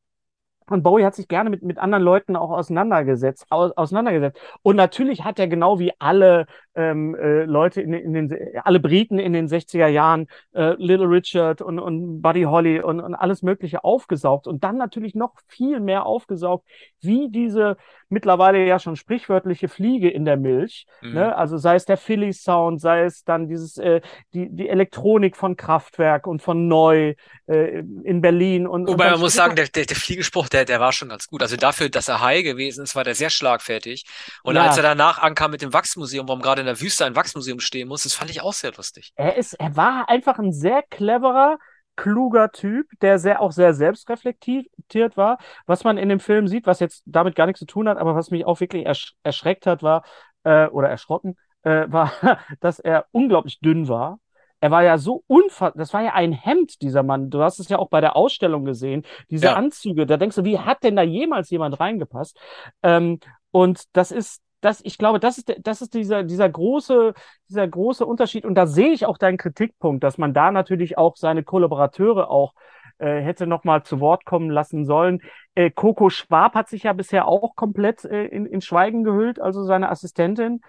[0.70, 4.40] und Bowie hat sich gerne mit, mit anderen Leuten auch auseinandergesetzt, au, auseinandergesetzt.
[4.62, 6.46] Und natürlich hat er genau wie alle
[6.76, 11.08] ähm, äh, Leute in, den- in den, alle Briten in den 60er Jahren, äh, Little
[11.10, 14.48] Richard und, und Buddy Holly und, und alles Mögliche aufgesaugt.
[14.48, 16.66] Und dann natürlich noch viel mehr aufgesaugt,
[17.02, 17.78] wie diese
[18.10, 20.86] mittlerweile ja schon sprichwörtliche Fliege in der Milch.
[21.02, 21.14] Mhm.
[21.14, 21.36] Ne?
[21.36, 24.02] Also sei es der Philly Sound, sei es dann dieses, äh,
[24.34, 27.16] die, die Elektronik von Kraftwerk und von Neu
[27.48, 28.68] äh, in Berlin.
[28.68, 31.42] Und, Wobei man muss sagen, der, der, der Fliegespruch, der, der war schon ganz gut.
[31.42, 34.06] Also dafür, dass er high gewesen ist, war der sehr schlagfertig.
[34.44, 34.64] Und Ja.
[34.64, 37.88] als er danach ankam mit dem Wachsmuseum, warum gerade in der Wüste ein Wachsmuseum stehen
[37.88, 39.14] muss, das fand ich auch sehr lustig.
[39.16, 41.58] Er ist, er war einfach ein sehr cleverer,
[41.96, 45.38] kluger Typ, der sehr, auch sehr selbstreflektiert war.
[45.68, 48.16] Was man in dem Film sieht, was jetzt damit gar nichts zu tun hat, aber
[48.16, 50.04] was mich auch wirklich ersch erschreckt hat, war,
[50.44, 52.12] äh, oder erschrocken, äh, war,
[52.60, 54.20] dass er unglaublich dünn war.
[54.60, 57.30] Er war ja so unfassbar, das war ja ein Hemd, dieser Mann.
[57.30, 59.56] Du hast es ja auch bei der Ausstellung gesehen, diese Ja.
[59.56, 62.40] Anzüge, da denkst du, wie hat denn da jemals jemand reingepasst?
[62.82, 63.20] Ähm,
[63.52, 67.14] und das ist, das, ich glaube, das ist, das ist dieser, dieser große,
[67.50, 68.46] dieser große Unterschied.
[68.46, 72.54] Und da sehe ich auch deinen Kritikpunkt, dass man da natürlich auch seine Kollaborateure auch
[73.00, 75.22] äh, hätte noch mal zu Wort kommen lassen sollen.
[75.56, 79.64] Äh, Coco Schwab hat sich ja bisher auch komplett äh, in, in Schweigen gehüllt, also
[79.64, 80.62] seine Assistentin.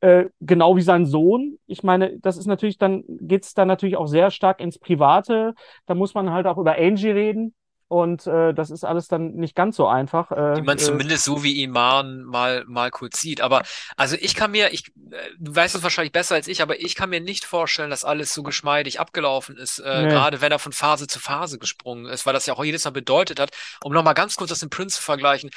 [0.00, 1.58] Äh, genau wie sein Sohn.
[1.66, 5.54] Ich meine, das ist natürlich dann, geht es dann natürlich auch sehr stark ins Private.
[5.86, 7.54] Da muss man halt auch über Angie reden.
[7.92, 10.30] Und äh, das ist alles dann nicht ganz so einfach.
[10.30, 13.42] Äh, Die man äh, zumindest so wie ihn Maren mal, mal kurz sieht.
[13.42, 13.62] Aber
[13.98, 16.94] also ich kann mir, ich, äh, du weißt es wahrscheinlich besser als ich, aber ich
[16.94, 20.08] kann mir nicht vorstellen, dass alles so geschmeidig abgelaufen ist, äh, Nee.
[20.08, 22.92] gerade wenn er von Phase zu Phase gesprungen ist, weil das ja auch jedes Mal
[22.92, 23.50] bedeutet hat,
[23.84, 25.50] um nochmal ganz kurz das mit Prince zu vergleichen.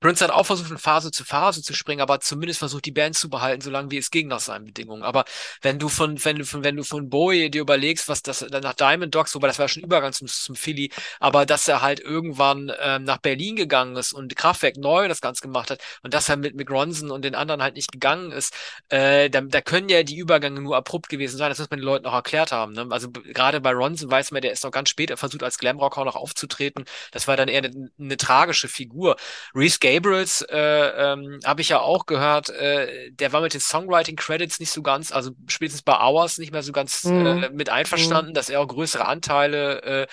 [0.00, 3.16] Prince hat auch versucht, von Phase zu Phase zu springen, aber zumindest versucht, die Band
[3.16, 5.02] zu behalten, solange wie es ging nach seinen Bedingungen.
[5.02, 5.24] Aber
[5.60, 8.74] wenn du von, wenn du von, wenn du von Bowie dir überlegst, was das nach
[8.74, 12.72] Diamond Dogs, wobei das war schon Übergang zum, zum Philly, aber dass er halt irgendwann
[12.80, 16.36] ähm, nach Berlin gegangen ist und Kraftwerk neu das Ganze gemacht hat und dass er
[16.36, 18.54] mit Mick Ronson und den anderen halt nicht gegangen ist,
[18.88, 21.48] äh, da, da können ja die Übergänge nur abrupt gewesen sein.
[21.50, 22.72] Das muss man den Leuten auch erklärt haben.
[22.72, 22.86] Ne?
[22.90, 26.04] Also gerade bei Ronson weiß man, der ist noch ganz spät, er versucht als Glamrocker
[26.04, 26.84] noch aufzutreten.
[27.12, 29.16] Das war dann eher eine, eine tragische Figur.
[29.54, 34.60] Reese Gabriels äh, ähm, habe ich ja auch gehört, äh, der war mit den Songwriting-Credits
[34.60, 37.26] nicht so ganz, also spätestens bei Hours nicht mehr so ganz Mhm.
[37.26, 40.06] äh, mit einverstanden, dass er auch größere Anteile äh,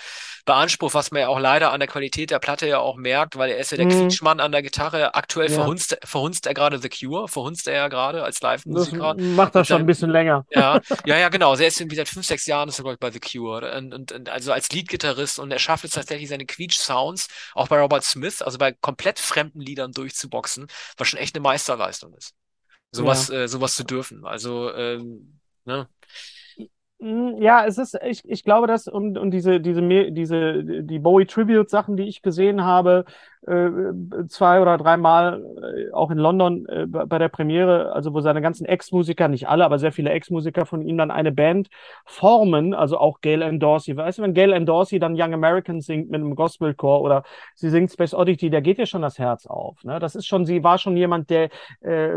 [0.44, 3.50] beansprucht, was man ja auch leider an der Qualität der Platte ja auch merkt, weil
[3.50, 3.86] er ist ja der Mhm.
[3.86, 5.14] Quietschmann an der Gitarre.
[5.14, 5.54] Aktuell Ja.
[5.54, 9.16] verhunzt, verhunzt er gerade The Cure, verhunzt er ja gerade als das Live-Musiker.
[9.16, 10.44] macht er Mit schon ein bisschen länger.
[10.50, 11.50] Ja, ja, ja, genau.
[11.50, 13.76] Also er ist irgendwie seit fünf, sechs Jahren ist er, glaube ich, bei The Cure.
[13.76, 17.80] Und, und, und also als Leadgitarrist und er schafft es tatsächlich seine Quietsch-Sounds auch bei
[17.80, 22.34] Robert Smith, also bei komplett fremden Liedern durchzuboxen, was schon echt eine Meisterleistung ist.
[22.92, 24.24] Sowas, äh, sowas zu dürfen.
[24.26, 25.88] Also, ähm, ne?
[26.98, 31.26] Mm, Ja, es ist, ich, ich glaube, dass und, und diese, diese, diese, die Bowie
[31.26, 33.04] Tribute Sachen, die ich gesehen habe,
[34.28, 38.64] zwei oder dreimal, äh, auch in London äh, bei der Premiere, also wo seine ganzen
[38.66, 41.68] Ex-Musiker, nicht alle, aber sehr viele Ex-Musiker von ihm dann eine Band
[42.04, 43.96] formen, also auch Gail Ann Dorsey.
[43.96, 47.22] Weißt du, wenn Gail Ann Dorsey dann Young Americans singt mit einem Gospelchor oder
[47.54, 49.82] sie singt Space Oddity, da geht ihr schon das Herz auf.
[49.84, 49.98] Ne?
[49.98, 52.10] Das ist schon, sie war schon jemand, der, äh,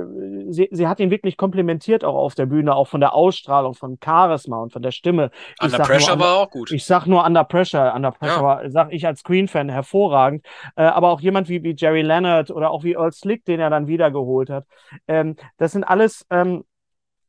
[0.49, 3.97] sie, sie hat ihn wirklich komplimentiert auch auf der Bühne, auch von der Ausstrahlung, von
[4.03, 5.30] Charisma und von der Stimme.
[5.59, 6.71] Ich Under nur Pressure Under- war auch gut.
[6.71, 7.93] ich sag nur Under Pressure.
[7.95, 8.43] Under Pressure Ja.
[8.43, 10.45] war, sag ich als Queen-Fan, hervorragend.
[10.75, 13.70] Äh, aber auch jemand wie, wie Jerry Leonard oder auch wie Earl Slick, den er
[13.70, 14.65] dann wiedergeholt hat.
[15.07, 16.63] Ähm, das sind alles ähm,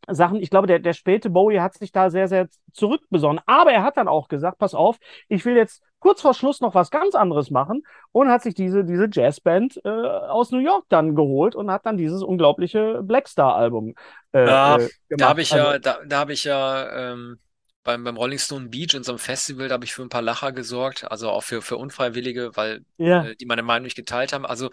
[0.08, 3.40] Sachen, ich glaube, der, der späte Bowie hat sich da sehr, sehr zurückbesonnen.
[3.46, 6.74] Aber er hat dann auch gesagt, pass auf, ich will jetzt kurz vor Schluss noch
[6.74, 7.82] was ganz anderes machen
[8.12, 11.96] und hat sich diese, diese Jazzband äh, aus New York dann geholt und hat dann
[11.96, 13.94] dieses unglaubliche Blackstar-Album
[14.32, 17.38] äh, ja, äh, Da habe ich also, ja, da, da habe ich ja ähm,
[17.82, 21.10] beim, beim Rolling Stone Beach, unserem Festival, da habe ich für ein paar Lacher gesorgt,
[21.10, 23.24] also auch für, für Unfreiwillige, weil ja.
[23.24, 24.46] äh, die meine Meinung nicht geteilt haben.
[24.46, 24.70] Also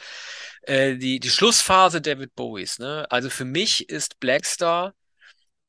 [0.64, 3.06] äh, die, die Schlussphase David Bowies, ne?
[3.10, 4.94] Also für mich ist Blackstar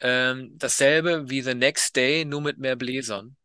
[0.01, 3.37] ähm, dasselbe wie The Next Day, nur mit mehr Bläsern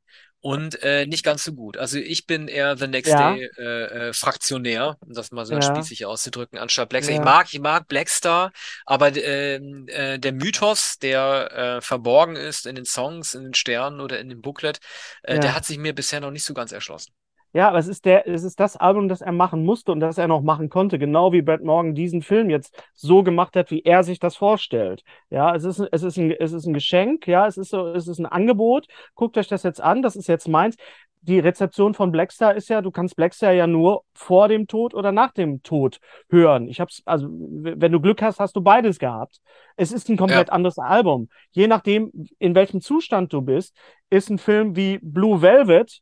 [0.44, 1.78] und äh, nicht ganz so gut.
[1.78, 3.34] Also ich bin eher The Next ja.
[3.34, 5.62] Day äh, äh, Fraktionär, um das mal so ja.
[5.62, 7.16] spießig auszudrücken, anstatt Blackstar.
[7.16, 7.22] Ja.
[7.22, 8.52] Ich mag, ich mag Blackstar,
[8.86, 14.02] aber äh, äh, der Mythos, der äh, verborgen ist in den Songs, in den Sternen
[14.02, 14.82] oder in dem Booklet,
[15.22, 17.14] äh, der hat sich mir bisher noch nicht so ganz erschlossen.
[17.54, 20.18] Ja, aber es ist der, es ist das Album, das er machen musste und das
[20.18, 23.84] er noch machen konnte, genau wie Brad Morgan diesen Film jetzt so gemacht hat, wie
[23.84, 25.04] er sich das vorstellt.
[25.30, 28.08] Ja, es ist, es ist ein, es ist ein Geschenk, ja, es ist so, es
[28.08, 28.88] ist ein Angebot.
[29.14, 30.78] Guckt euch das jetzt an, das ist jetzt meins.
[31.22, 35.12] Die Rezeption von Blackstar ist ja, du kannst Blackstar ja nur vor dem Tod oder
[35.12, 36.00] nach dem Tod
[36.30, 36.68] hören.
[36.68, 39.40] Ich hab's, also, wenn du Glück hast, hast du beides gehabt.
[39.78, 40.54] Es ist ein komplett ja.
[40.54, 41.30] anderes Album.
[41.52, 43.76] Je nachdem, in welchem Zustand du bist,
[44.10, 46.02] ist ein Film wie Blue Velvet,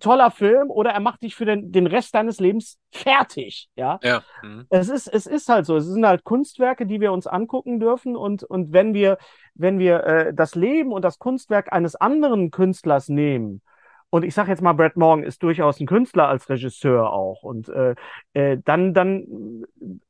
[0.00, 3.68] toller Film oder er macht dich für den, den Rest deines Lebens fertig.
[3.76, 3.98] Ja.
[4.02, 4.22] ja.
[4.42, 4.66] Mhm.
[4.70, 5.76] Es, ist, es ist halt so.
[5.76, 8.16] Es sind halt Kunstwerke, die wir uns angucken dürfen.
[8.16, 9.18] Und, und wenn wir,
[9.54, 13.62] wenn wir äh, das Leben und das Kunstwerk eines anderen Künstlers nehmen,
[14.10, 17.42] und ich sage jetzt mal, Brad Morgan ist durchaus ein Künstler als Regisseur auch.
[17.42, 17.96] Und äh,
[18.32, 19.64] äh, dann, dann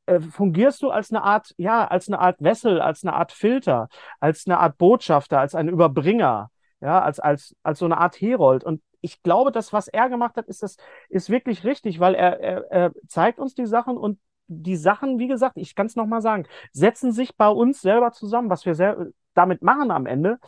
[0.05, 3.89] äh, fungierst du als eine Art, ja, als eine Art Wessel, als eine Art Filter,
[4.19, 6.51] als eine Art Botschafter, als ein Überbringer
[6.81, 8.63] ja, als, als, als so eine Art Herold.
[8.63, 10.77] Und ich glaube, das, was er gemacht hat, ist, das,
[11.09, 15.27] ist wirklich richtig, weil er, er, er zeigt uns die Sachen und die Sachen, wie
[15.27, 19.61] gesagt, ich kann es nochmal sagen, setzen sich bei uns selber zusammen, was wir damit
[19.61, 20.39] machen am Ende,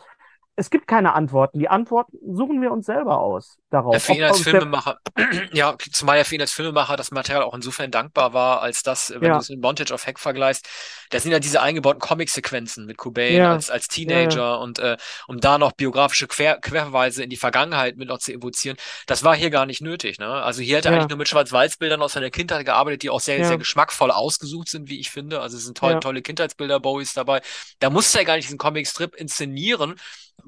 [0.58, 1.60] es gibt keine Antworten.
[1.60, 3.94] Die Antworten suchen wir uns selber aus darauf.
[3.94, 4.98] Ja, für ihn als Filmemacher,
[5.52, 9.10] ja, zumal ja für ihn als Filmemacher das Material auch insofern dankbar war, als das,
[9.14, 9.34] wenn ja.
[9.34, 10.68] du es in Montage of Heck vergleichst,
[11.10, 13.52] da sind ja diese eingebauten Comic-Sequenzen mit Cobain ja.
[13.52, 14.96] als, als Teenager und äh,
[15.28, 19.36] um da noch biografische Quer Querverweise in die Vergangenheit mit noch zu evozieren, das war
[19.36, 20.18] hier gar nicht nötig.
[20.18, 20.26] Ne?
[20.26, 23.44] Also hier hat er eigentlich nur mit Schwarz-Weiß-Bildern aus seiner Kindheit gearbeitet, die auch sehr,
[23.44, 25.40] sehr geschmackvoll ausgesucht sind, wie ich finde.
[25.40, 27.42] Also es sind toll, tolle Kindheitsbilder Bowies dabei.
[27.78, 29.94] Da musste er gar nicht diesen Comic-Strip inszenieren,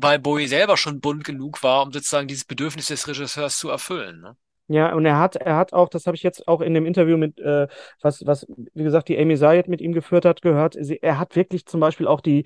[0.03, 4.21] weil Bowie selber schon bunt genug war, um sozusagen dieses Bedürfnis des Regisseurs zu erfüllen.
[4.21, 4.37] Ne?
[4.73, 7.17] Ja, und er hat, er hat auch, das habe ich jetzt auch in dem Interview
[7.17, 7.67] mit, äh,
[8.03, 10.77] was, was, wie gesagt, die Amy Zayed mit ihm geführt hat, gehört.
[10.79, 12.45] Sie, er hat wirklich zum Beispiel auch die,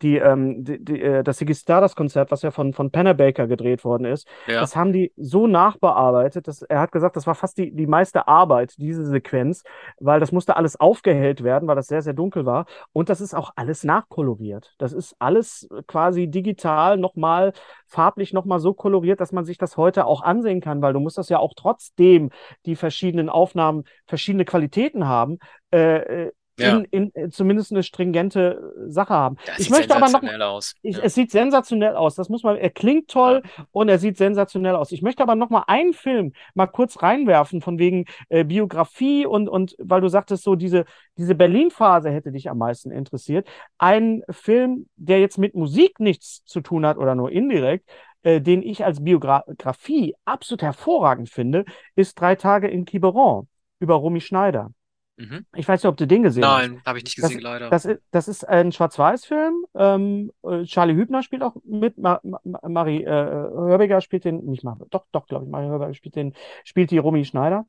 [0.00, 4.06] die, ähm, die, die äh, das Ziggy Stardust-Konzert, was ja von, von Baker gedreht worden
[4.06, 4.60] ist, ja.
[4.60, 8.26] das haben die so nachbearbeitet, dass er hat gesagt, das war fast die, die meiste
[8.26, 9.62] Arbeit, diese Sequenz,
[10.00, 12.64] weil das musste alles aufgehellt werden, weil das sehr, sehr dunkel war.
[12.94, 14.74] Und das ist auch alles nachkoloriert.
[14.78, 17.52] Das ist alles quasi digital nochmal,
[17.86, 21.18] farblich nochmal so koloriert, dass man sich das heute auch ansehen kann, weil du musst
[21.18, 22.30] das ja auch trotzdem
[22.64, 25.38] die verschiedenen Aufnahmen verschiedene Qualitäten haben,
[25.72, 26.78] äh, äh ja.
[26.78, 29.36] in, in, äh, zumindest eine stringente Sache haben.
[29.44, 30.22] Das ich möchte aber noch.
[30.40, 30.74] Aus.
[30.80, 31.02] Ich, ja.
[31.02, 32.14] Es sieht sensationell aus.
[32.14, 32.56] Das muss man.
[32.56, 33.66] Er klingt toll ja.
[33.72, 34.90] und er sieht sensationell aus.
[34.90, 39.50] Ich möchte aber noch mal einen Film mal kurz reinwerfen von wegen äh, Biografie und
[39.50, 40.86] und weil du sagtest so diese
[41.18, 43.46] diese Berlin-Phase hätte dich am meisten interessiert.
[43.76, 47.86] Ein Film, der jetzt mit Musik nichts zu tun hat oder nur indirekt,
[48.22, 51.64] äh, den ich als Biografie absolut hervorragend finde,
[51.94, 53.48] ist Drei Tage in Quiberon
[53.78, 54.70] über Romy Schneider.
[55.18, 55.46] Mhm.
[55.54, 56.68] Ich weiß nicht, ob du den gesehen Nein, hast.
[56.68, 57.70] Nein, habe ich nicht gesehen, das, leider.
[57.70, 59.64] Das ist, das ist ein Schwarz-Weiß-Film.
[59.74, 61.96] Ähm, äh, Charlie Hübner spielt auch mit.
[61.96, 65.94] Ma Ma Marie äh, Hörbiger spielt den, nicht mal, doch, doch, glaube ich, Marie Hörbiger
[65.94, 67.66] spielt den, spielt die Romy Schneider.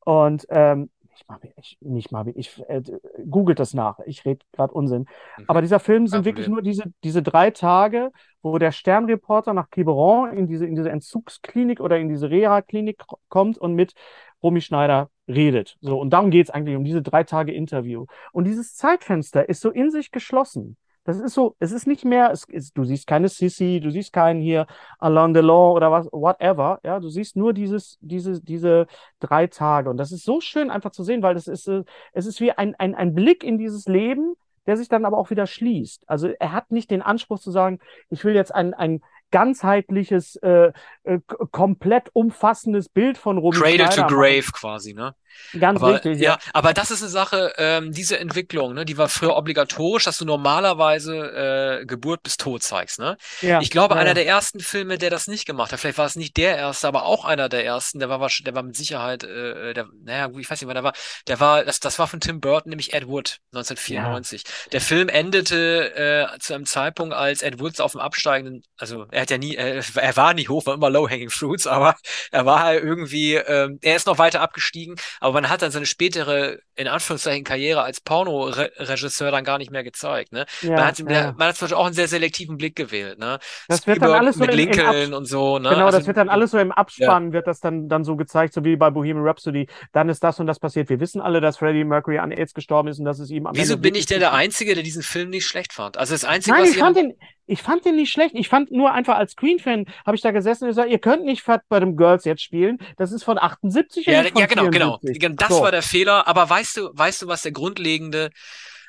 [0.00, 0.90] Und ähm,
[1.22, 2.82] nicht mal, ich, nicht mal, ich äh,
[3.28, 3.98] googelt das nach.
[4.06, 5.06] Ich rede gerade Unsinn.
[5.38, 5.44] Mhm.
[5.46, 8.10] Aber dieser Film sind wirklich nur diese, diese drei Tage,
[8.42, 13.58] wo der Sternreporter nach Quiberon in diese, in diese Entzugsklinik oder in diese Reha-Klinik kommt
[13.58, 13.94] und mit
[14.42, 15.76] Romy Schneider redet.
[15.80, 18.06] So, und darum geht es eigentlich um diese drei Tage Interview.
[18.32, 20.76] Und dieses Zeitfenster ist so in sich geschlossen.
[21.04, 24.12] Das ist so, es ist nicht mehr, es ist, du siehst keine Sissy, du siehst
[24.12, 24.66] keinen hier
[24.98, 28.86] Alain Delon oder was, whatever, ja, du siehst nur dieses, diese, diese
[29.18, 29.90] drei Tage.
[29.90, 31.82] Und das ist so schön einfach zu sehen, weil das ist, äh,
[32.12, 34.34] es ist wie ein, ein, ein Blick in dieses Leben,
[34.66, 36.04] der sich dann aber auch wieder schließt.
[36.06, 37.80] Also er hat nicht den Anspruch zu sagen,
[38.10, 40.72] ich will jetzt ein, ein ganzheitliches, äh,
[41.02, 41.18] äh,
[41.50, 45.16] komplett umfassendes Bild von Romy Cradle Schneider to Grave quasi, ne?
[45.58, 46.38] Ganz Aber, richtig, ja, ja.
[46.52, 50.24] aber das ist eine Sache, ähm, diese Entwicklung, ne, die war früher obligatorisch, dass du
[50.24, 53.16] normalerweise äh, Geburt bis Tod zeigst, ne?
[53.40, 54.14] Ja, Ich glaube, ja, einer ja.
[54.14, 57.04] der ersten Filme, der das nicht gemacht hat, vielleicht war es nicht der erste, aber
[57.04, 60.50] auch einer der ersten, der war, der war mit Sicherheit, äh, der, naja, gut, ich
[60.50, 60.94] weiß nicht, wann der war,
[61.28, 63.38] der war, das, das war von Tim Burton, nämlich Ed Wood,
[63.86, 64.44] Ja, 1994.
[64.72, 69.22] Der Film endete äh, zu einem Zeitpunkt, als Ed Wood auf dem absteigenden, also er
[69.22, 71.96] hat ja nie, äh, er war nie hoch, war immer low-hanging fruits, aber
[72.30, 75.86] er war halt irgendwie, ähm, er ist noch weiter abgestiegen, aber man hat dann seine
[75.86, 80.46] spätere, in Anführungszeichen, Karriere als Pornoregisseur dann gar nicht mehr gezeigt, ne?
[80.62, 81.34] Man ja, hat, ihm ja, ja.
[81.38, 83.38] man hat zum Beispiel auch einen sehr selektiven Blick gewählt, ne?
[83.68, 85.70] Das wird dann Spielberg alles so mit Lincoln und so, ne?
[85.70, 86.74] Genau, Also, das wird dann alles so im ja.
[86.74, 89.68] Abspann, wird das dann, dann so gezeigt, so wie bei Bohemian Rhapsody.
[89.92, 90.88] Dann ist das und das passiert.
[90.88, 93.54] Wir wissen alle, dass Freddie Mercury an AIDS gestorben ist und dass es ihm am
[93.54, 94.32] Wieso Ende bin ich denn der.
[94.32, 95.98] Einzige, der diesen Film nicht schlecht fand?
[95.98, 97.14] Also das Einzige, Nein, was ich fand den,
[97.52, 98.34] ich fand den nicht schlecht.
[98.34, 101.42] Ich fand nur einfach als Queen-Fan, habe ich da gesessen und gesagt, ihr könnt nicht
[101.42, 102.78] Fat bei dem Girls jetzt spielen.
[102.96, 104.98] Das ist von 78 und ja, ja, genau, genau.
[105.02, 105.20] 74.
[105.20, 106.26] Gen- Das So, war der Fehler.
[106.26, 108.30] Aber weißt du, weißt du, was der grundlegende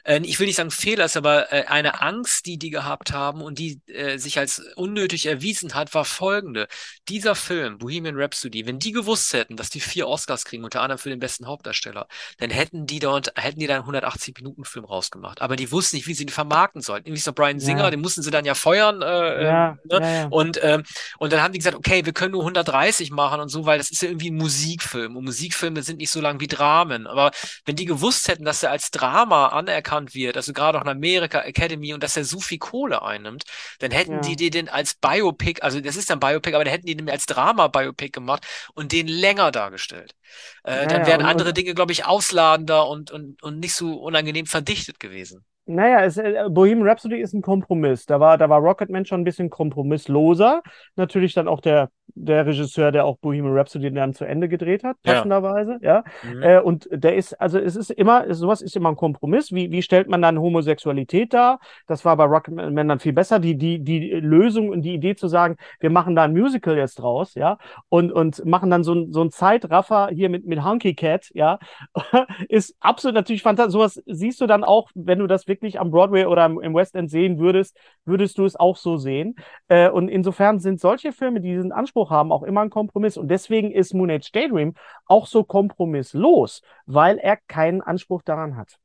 [0.03, 3.41] äh, ich will nicht sagen Fehler ist, aber äh, eine Angst, die die gehabt haben
[3.41, 6.67] und die äh, sich als unnötig erwiesen hat, war folgende.
[7.09, 10.99] Dieser Film, Bohemian Rhapsody, wenn die gewusst hätten, dass die vier Oscars kriegen, unter anderem
[10.99, 15.41] für den besten Hauptdarsteller, dann hätten die dort, hätten die da einen 180-Minuten-Film rausgemacht.
[15.41, 17.07] Aber die wussten nicht, wie sie ihn vermarkten sollten.
[17.07, 19.99] Irgendwie so Brian Singer, ja, den mussten sie dann ja feuern, äh, ähm, ja, ne?
[20.01, 20.27] ja.
[20.27, 20.83] Und, ähm,
[21.17, 23.89] und dann haben die gesagt, okay, wir können nur 130 machen und so, weil das
[23.89, 25.15] ist ja irgendwie ein Musikfilm.
[25.15, 27.07] Und Musikfilme sind nicht so lang wie Dramen.
[27.07, 27.31] Aber
[27.65, 31.41] wenn die gewusst hätten, dass er als Drama anerkannt wird, also gerade auch in Amerika
[31.41, 33.43] Academy und dass er so viel Kohle einnimmt,
[33.79, 36.73] dann hätten die Ja, die den als Biopic, also das ist ein Biopic, aber dann
[36.73, 40.15] hätten die den als Drama-Biopic gemacht und den länger dargestellt.
[40.63, 43.95] Äh, ja, dann wären andere und Dinge, glaube ich, ausladender und, und, und nicht so
[44.01, 45.45] unangenehm verdichtet gewesen.
[45.65, 48.05] Naja, es, äh, Bohemian Rhapsody ist ein Kompromiss.
[48.05, 50.61] Da war, da war Rocketman schon ein bisschen kompromissloser.
[50.97, 54.97] Natürlich dann auch der, der Regisseur, der auch Bohemian Rhapsody dann zu Ende gedreht hat,
[55.05, 55.13] Ja.
[55.13, 56.03] passenderweise, ja.
[56.23, 56.43] Mhm.
[56.43, 59.51] Äh, und der ist, also es ist immer, sowas ist immer ein Kompromiss.
[59.51, 61.59] Wie, wie stellt man dann Homosexualität dar?
[61.87, 63.39] Das war bei Rocketman dann viel besser.
[63.39, 66.95] Die, die, die Lösung und die Idee zu sagen, wir machen da ein Musical jetzt
[66.99, 67.57] draus, ja,
[67.89, 71.57] und, und machen dann so ein, so ein Zeitraffer hier mit, mit Hunky Cat, ja,
[72.49, 73.73] ist absolut natürlich fantastisch.
[73.73, 76.95] Sowas siehst du dann auch, wenn du das wirklich am Broadway oder im, im West
[76.95, 77.75] End sehen würdest,
[78.05, 79.35] würdest du es auch so sehen.
[79.67, 83.17] Äh, und insofern sind solche Filme, die diesen Anspruch haben, auch immer ein Kompromiss.
[83.17, 84.75] Und deswegen ist Moon Age Daydream
[85.05, 88.79] auch so kompromisslos, weil er keinen Anspruch daran hat.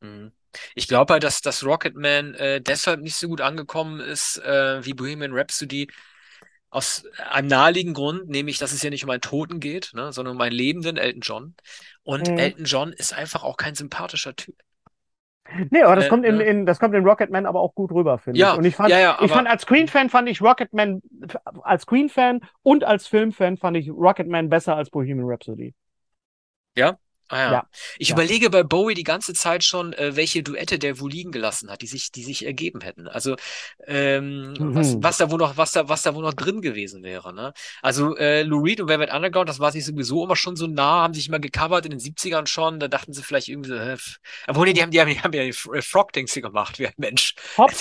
[0.00, 0.32] Mhm.
[0.74, 4.92] Ich glaube halt, dass, dass Rocketman äh, deshalb nicht so gut angekommen ist äh, wie
[4.94, 5.88] Bohemian Rhapsody
[6.70, 10.36] aus einem naheliegenden Grund, nämlich, dass es ja nicht um einen Toten geht, ne, sondern
[10.36, 11.54] um einen lebenden Elton John.
[12.04, 12.38] Und Mhm.
[12.38, 14.56] Elton John ist einfach auch kein sympathischer Typ.
[15.70, 16.44] Nee, aber das Äh, kommt in, ne?
[16.44, 18.40] in, das kommt in Rocketman aber auch gut rüber, finde ich.
[18.40, 21.02] Ja, Und ich fand, ja, ja, ich fand als Queen-Fan fand ich Rocketman,
[21.62, 25.74] als Queen-Fan und als Filmfan fand ich Rocketman besser als Bohemian Rhapsody.
[26.76, 26.98] ja.
[27.32, 27.52] Ah ja.
[27.52, 27.66] Ja,
[27.98, 28.14] Ich ja.
[28.14, 31.82] überlege bei Bowie die ganze Zeit schon, äh, welche Duette der wohl liegen gelassen hat,
[31.82, 33.08] die sich, die sich ergeben hätten.
[33.08, 33.36] Also
[33.86, 35.02] ähm, was, Mhm.
[35.02, 37.52] was da wohl noch, was da, was da wohl noch drin gewesen wäre, ne?
[37.82, 41.02] Also äh, Lou Reed und Velvet Underground, das war sich sowieso immer schon so nah,
[41.02, 42.80] haben sich immer gecovert in den 70ern schon.
[42.80, 43.96] Da dachten sie vielleicht irgendwie so, äh,
[44.48, 46.92] obwohl nee, die haben, die haben, die haben ja die äh, Frog-Dings gemacht, wie ein
[46.96, 47.34] Mensch.
[47.56, 47.72] Hop.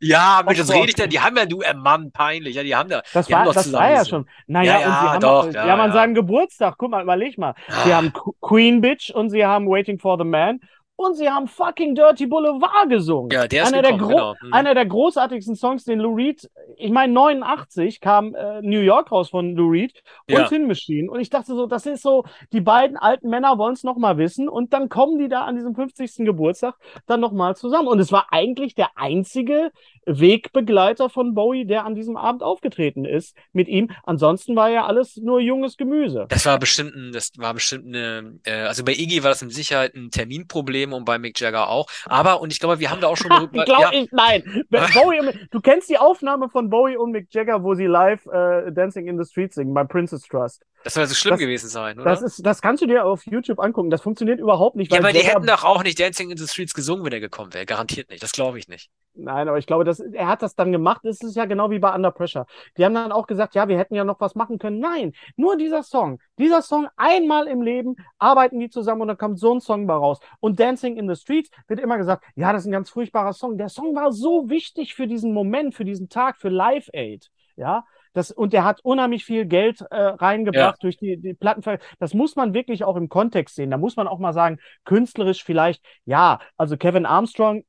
[0.00, 1.10] Ja, Mensch, Hop das rede ich denn?
[1.10, 2.54] Die haben ja, du, äh, Mann, peinlich.
[2.56, 4.28] Ja, die haben da, Das die war, das war ja schon.
[4.46, 5.92] Naja, Ja, und sie ja, haben, doch, ja, sie haben an ja.
[5.92, 7.54] seinem Geburtstag, guck mal, überleg mal.
[7.76, 10.60] Sie Ah, haben Qu- Queen Bitch und sie haben Waiting for the Man
[10.96, 13.30] und sie haben fucking Dirty Boulevard gesungen.
[13.30, 14.34] ja, der ist Einer der, gekommen, gro genau.
[14.40, 14.52] Hm.
[14.52, 19.30] einer der großartigsten Songs, den Lou Reed, ich meine, 89 kam äh, New York raus
[19.30, 19.92] von Lou Reed
[20.28, 20.48] und Ja.
[20.48, 21.10] Tin Machine.
[21.10, 24.48] Und ich dachte so, das ist so, die beiden alten Männer wollen es nochmal wissen
[24.48, 26.24] und dann kommen die da an diesem 50.
[26.24, 26.74] Geburtstag
[27.06, 27.88] dann nochmal zusammen.
[27.88, 29.70] Und es war eigentlich der einzige
[30.06, 33.90] Wegbegleiter von Bowie, der an diesem Abend aufgetreten ist mit ihm.
[34.04, 36.26] Ansonsten war ja alles nur junges Gemüse.
[36.28, 39.52] Das war bestimmt ein, das war bestimmt eine, äh, also bei Iggy war das mit
[39.52, 41.86] Sicherheit ein Terminproblem und bei Mick Jagger auch.
[42.06, 44.66] Aber, und ich glaube, wir haben da auch schon Ich darüber, glaube, ja, ich, nein.
[44.70, 48.70] Bowie, und- du kennst die Aufnahme von Bowie und Mick Jagger, wo sie live äh,
[48.72, 50.64] Dancing in the Street singen bei Princess Trust.
[50.84, 52.10] Das soll so schlimm Das- gewesen sein, oder?
[52.10, 53.90] Das, ist, das kannst du dir auf YouTube angucken.
[53.90, 54.92] Das funktioniert überhaupt nicht.
[54.92, 57.52] ja, aber die hätten doch auch nicht Dancing in the Streets gesungen, wenn er gekommen
[57.54, 57.66] wäre.
[57.66, 58.22] Garantiert nicht.
[58.22, 58.90] Das glaube ich nicht.
[59.16, 61.04] Nein, aber ich glaube, das, er hat das dann gemacht.
[61.04, 62.46] Es ist ja genau wie bei Under Pressure.
[62.76, 64.80] Die haben dann auch gesagt, ja, wir hätten ja noch was machen können.
[64.80, 66.18] Nein, nur dieser Song.
[66.38, 69.94] Dieser Song einmal im Leben arbeiten die zusammen und dann kommt so ein Song bei
[69.94, 70.18] raus.
[70.40, 73.56] Und Dancing in the Streets wird immer gesagt, ja, das ist ein ganz furchtbarer Song.
[73.56, 77.30] Der Song war so wichtig für diesen Moment, für diesen Tag, für Live Aid.
[77.56, 77.84] Ja,
[78.14, 81.78] das, und der hat unheimlich viel Geld äh, reingebracht durch die, die Plattenver.
[81.98, 83.70] Das muss man wirklich auch im Kontext sehen.
[83.70, 87.64] Da muss man auch mal sagen, künstlerisch vielleicht, ja, also Kevin Armstrong,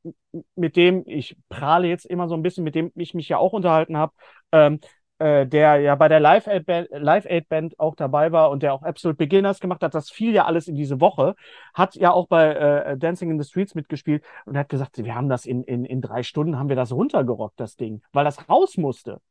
[0.56, 3.54] mit dem ich prahle jetzt immer so ein bisschen, mit dem ich mich ja auch
[3.54, 4.14] unterhalten habe,
[4.52, 4.80] ähm,
[5.18, 8.62] äh, der ja bei der Live Aid Band, Live Aid Band auch dabei war und
[8.64, 9.96] der auch Absolute Beginners gemacht hat.
[9.96, 11.36] Das fiel ja alles in diese Woche.
[11.74, 15.30] Hat ja auch bei äh, Dancing in the Streets mitgespielt und hat gesagt, wir haben
[15.30, 18.78] das in, in, in drei Stunden haben wir das runtergerockt, das Ding, weil das raus
[18.78, 19.22] musste.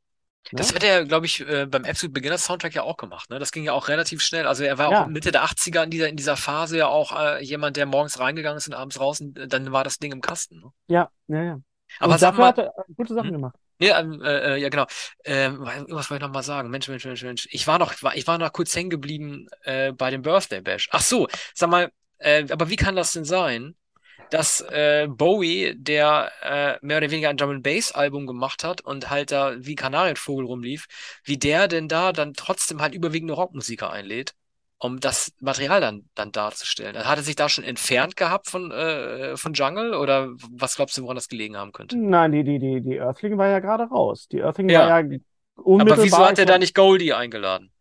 [0.52, 0.74] Das Ne?
[0.76, 3.30] hat er, glaube ich, äh, beim Absolute Beginners Soundtrack ja auch gemacht.
[3.30, 3.38] Ne?
[3.38, 4.46] Das ging ja auch relativ schnell.
[4.46, 5.02] Also er war Ja.
[5.04, 8.18] auch Mitte der 80er in dieser, in dieser Phase ja auch äh, jemand, der morgens
[8.18, 10.60] reingeganung ist und abends raus und äh, dann war das Ding im Kasten.
[10.60, 10.70] Ne?
[10.88, 11.58] Ja, ja, ja.
[11.98, 13.32] Aber und dafür mal, hat er gute Sachen Hm?
[13.32, 13.56] gemacht.
[13.78, 14.86] ja, ähm, äh, äh, ja genau.
[15.24, 16.70] Ähm, was wollte ich noch mal sagen?
[16.70, 17.48] Mensch, Mensch, Mensch, Mensch.
[17.50, 20.88] Ich war noch, ich war noch kurz hängen geblieben äh, bei dem Birthday Bash.
[20.92, 23.74] Ach so, sag mal, äh, aber wie kann das denn sein,
[24.30, 28.80] dass äh, Bowie, der äh, mehr oder weniger ein Drum and Bass Album gemacht hat
[28.80, 30.86] und halt da wie Kanarienvogel rumlief,
[31.24, 34.34] wie der denn da dann trotzdem halt überwiegende Rockmusiker einlädt,
[34.78, 36.96] um das Material dann dann darzustellen?
[37.06, 41.02] Hat er sich da schon entfernt gehabt von äh, von Jungle oder was glaubst du,
[41.02, 41.96] woran das gelegen haben könnte?
[41.96, 44.26] Nein, die, die, die, die Earthling war ja gerade raus.
[44.28, 44.80] Die Earthling Ja.
[44.80, 45.18] war ja
[45.76, 46.02] Aber unmittelbar.
[46.02, 47.72] wieso hat er da nicht Goldie eingeladen?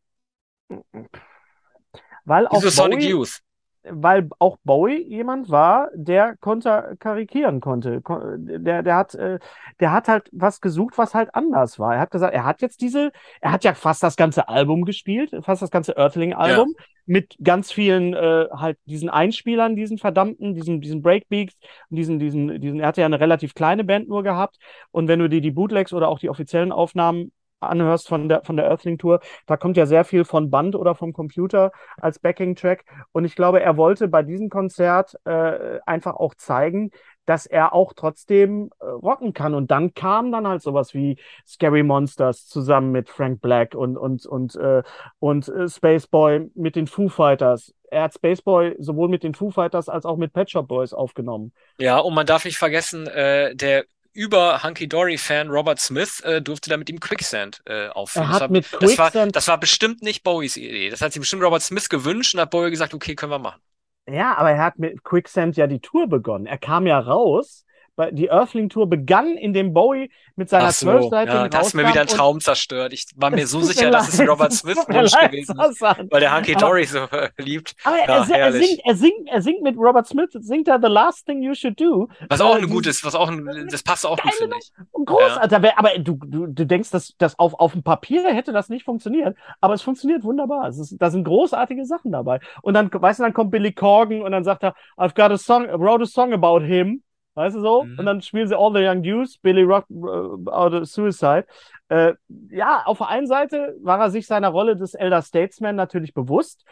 [2.25, 3.41] weil auch Wieso Sonic Bowie, Youth?
[3.89, 8.01] Weil auch Bowie jemand war, der konterkarikieren konnte.
[8.01, 9.39] Ko- Der, der hat, äh,
[9.79, 11.95] der hat halt was gesucht, was halt anders war.
[11.95, 13.11] Er hat gesagt, er hat jetzt diese,
[13.41, 16.75] er hat ja fast das ganze Album gespielt, fast das ganze Earthling-Album,
[17.05, 21.55] mit ganz vielen äh, halt diesen Einspielern, diesen verdammten, diesen, diesen Breakbeats,
[21.89, 24.57] diesen, diesen, diesen, er hatte ja eine relativ kleine Band nur gehabt.
[24.91, 27.31] Und wenn du dir die Bootlegs oder auch die offiziellen Aufnahmen
[27.69, 31.13] anhörst von der, von der Earthling-Tour, da kommt ja sehr viel von Band oder vom
[31.13, 32.85] Computer als Backing-Track.
[33.11, 36.91] Und ich glaube, er wollte bei diesem Konzert äh, einfach auch zeigen,
[37.25, 39.53] dass er auch trotzdem äh, rocken kann.
[39.53, 44.25] Und dann kam dann halt sowas wie Scary Monsters zusammen mit Frank Black und, und,
[44.25, 44.83] und, äh,
[45.19, 47.73] und äh, Spaceboy mit den Foo Fighters.
[47.89, 51.53] Er hat Spaceboy sowohl mit den Foo Fighters als auch mit Pet Shop Boys aufgenommen.
[51.77, 56.41] Ja, und man darf nicht vergessen, äh, der über Hunky Dory Fan Robert Smith äh,
[56.41, 58.29] durfte da mit ihm Quicksand äh, aufführen.
[58.29, 60.89] Er Das war, mit das war, Quicksand, das war bestimmt nicht Bowies Idee.
[60.89, 63.61] Das hat sich bestimmt Robert Smith gewünscht und hat Bowie gesagt, okay, können wir machen.
[64.07, 66.45] ja, aber er hat mit Quicksand ja die Tour begonnen.
[66.45, 67.65] Er kam ja raus.
[68.11, 71.87] Die Earthling Tour begann, indem Bowie mit seiner Ach so, zwölfseitigen ja, da hast mir
[71.87, 72.91] wieder und Traum zerstört.
[72.91, 76.35] Ich war mir so sicher, dass es ein Robert Smith Wunsch gewesen ist, weil der
[76.35, 77.05] Hunky Dory so
[77.37, 77.75] liebt.
[77.83, 78.67] Aber er, Ja, er, herrlich.
[78.67, 81.79] singt, er, singt, er singt mit Robert Smith, singt er The Last Thing You Should
[81.79, 82.07] Do.
[82.29, 84.71] Was auch Äh, ein gutes, was auch ein, das passt auch gut, finde ich.
[85.05, 85.53] Großartig.
[85.55, 88.85] Aber- Aber du, du, du denkst, dass das auf, auf dem Papier hätte das nicht
[88.85, 89.37] funktioniert.
[89.61, 90.67] Aber es funktioniert wunderbar.
[90.67, 92.39] Es ist, da sind großartige Sachen dabei.
[92.63, 95.37] Und dann, weißt du, dann kommt Billy Corgan und dann sagt er, I've got a
[95.37, 97.03] song, I wrote a song about him.
[97.35, 97.83] Weißt du so?
[97.83, 97.99] Mhm.
[97.99, 101.45] Und dann spielen sie All the Young Dudes, Billy Rock äh, out of Suicide.
[101.89, 102.13] Äh,
[102.49, 106.63] ja, auf der einen Seite war er sich seiner Rolle des Elder Statesman natürlich bewusst.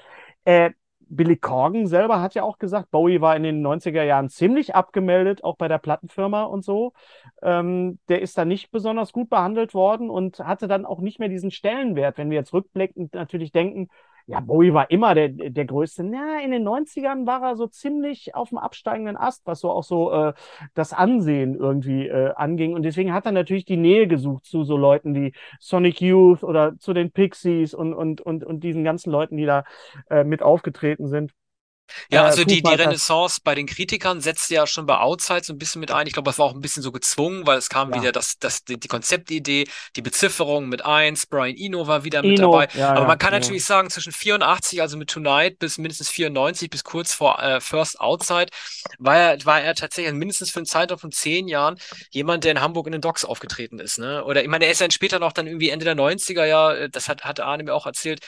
[0.45, 0.71] Äh,
[1.11, 5.43] Billy Corgan selber hat ja auch gesagt, Bowie war in den 90er Jahren ziemlich abgemeldet,
[5.43, 6.93] auch bei der Plattenfirma und so.
[7.41, 11.27] Ähm, der ist da nicht besonders gut behandelt worden und hatte dann auch nicht mehr
[11.27, 12.17] diesen Stellenwert.
[12.17, 13.89] Wenn wir jetzt rückblickend natürlich denken,
[14.31, 16.05] ja, Bowie war immer der, der Größte.
[16.05, 19.83] Na, in den 90ern war er so ziemlich auf dem absteigenden Ast, was so auch
[19.83, 20.33] so äh,
[20.73, 22.73] das Ansehen irgendwie äh, anging.
[22.73, 26.77] Und deswegen hat er natürlich die Nähe gesucht zu so Leuten wie Sonic Youth oder
[26.79, 29.65] zu den Pixies und, und, und, und diesen ganzen Leuten, die da
[30.09, 31.33] äh, mit aufgetreten sind.
[32.09, 32.73] Ja, Äh, also die, die.
[32.73, 36.07] Renaissance bei den Kritikern setzte ja schon bei Outside so ein bisschen mit ein.
[36.07, 37.93] Ich glaube, das war auch ein bisschen so gezwungen, weil es kam Ja.
[37.93, 42.39] wieder das, das, die, die Konzeptidee, die Bezifferung mit eins, Brian Eno war wieder mit
[42.39, 42.67] Eno, dabei.
[42.73, 46.83] ja, Aber man kann natürlich sagen, zwischen 84, also mit Tonight, bis mindestens 94, bis
[46.83, 48.47] kurz vor äh, First Outside,
[48.99, 51.77] war er, war er tatsächlich mindestens für einen Zeitraum von zehn Jahren
[52.11, 53.97] jemand, der in Hamburg in den Docks aufgetreten ist.
[53.99, 54.23] Ne?
[54.25, 56.89] Oder ich meine, er ist dann später noch dann irgendwie Ende der 90er, ja, äh,
[56.89, 58.21] das hat, hat Arne mir auch erzählt,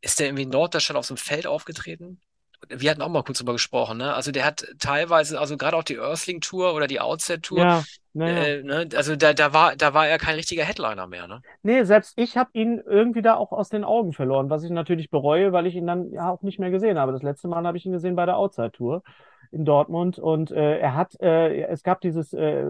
[0.00, 2.20] ist der irgendwie in Norddeutschland auf so einem Feld aufgetreten?
[2.68, 4.14] Wir hatten auch mal kurz drüber gesprochen, ne?
[4.14, 7.82] Also der hat teilweise, also gerade auch die Earthling Tour oder die Outset Tour, Ja,
[8.14, 8.42] naja.
[8.46, 8.88] äh, ne?
[8.94, 11.42] Also da, da war, da war er kein richtiger Headliner mehr, ne?
[11.62, 15.10] Nee, selbst ich habe ihn irgendwie da auch aus den Augen verloren, was ich natürlich
[15.10, 17.12] bereue, weil ich ihn dann ja auch nicht mehr gesehen habe.
[17.12, 19.02] Das letzte Mal habe ich ihn gesehen bei der Outside Tour
[19.52, 22.62] in Dortmund und äh, er hat, äh, es gab dieses äh,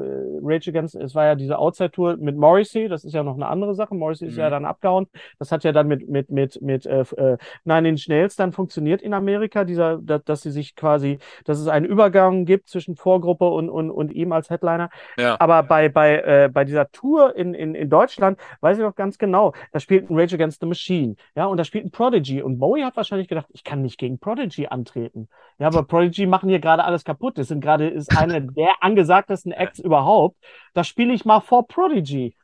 [0.43, 3.47] Rage Against, es war ja diese Outside Tour mit Morrissey, das ist ja noch eine
[3.49, 3.95] andere Sache.
[3.95, 4.51] Morrissey ist ja Mhm.
[4.51, 5.07] dann abgehauen.
[5.39, 9.03] Das hat ja dann mit mit mit mit äh, äh, Nine Inch Nails dann funktioniert
[9.03, 13.47] in Amerika, dieser, da, dass sie sich quasi, dass es einen Übergang gibt zwischen Vorgruppe
[13.49, 14.91] und und und ihm als Headliner.
[15.19, 15.37] Ja.
[15.41, 19.19] Aber bei, bei, äh, bei dieser Tour in, in, in Deutschland weiß ich noch ganz
[19.19, 22.43] genau, da spielt ein Rage Against the Machine, ja, und da spielt ein Prodigy.
[22.43, 25.29] Und Bowie hat wahrscheinlich gedacht, ich kann nicht gegen Prodigy antreten.
[25.59, 27.39] Ja, aber Prodigy machen hier gerade alles kaputt.
[27.39, 30.37] Das sind gerade, ist eine der angesagtesten Acts überhaupt.
[30.75, 32.37] Da spiele ich mal vor Prodigy.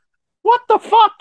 [0.42, 1.14] What the fuck?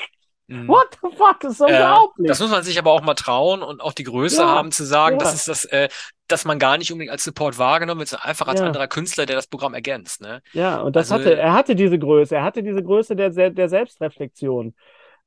[0.47, 0.67] Mhm.
[0.67, 1.39] What the fuck?
[1.39, 2.27] Das ist so Äh, unglaublich.
[2.27, 4.83] das muss man sich aber auch mal trauen und auch die Größe Ja, haben zu
[4.83, 5.23] sagen, ja.
[5.23, 5.87] das ist das, äh,
[6.27, 8.65] dass man gar nicht unbedingt als Support wahrgenommen wird, sondern einfach als Ja.
[8.67, 10.41] anderer Künstler, der das Programm ergänzt, ne?
[10.51, 13.69] Ja, und das Also- hatte, er hatte diese Größe, er hatte diese Größe der, der
[13.69, 14.73] Selbstreflexion.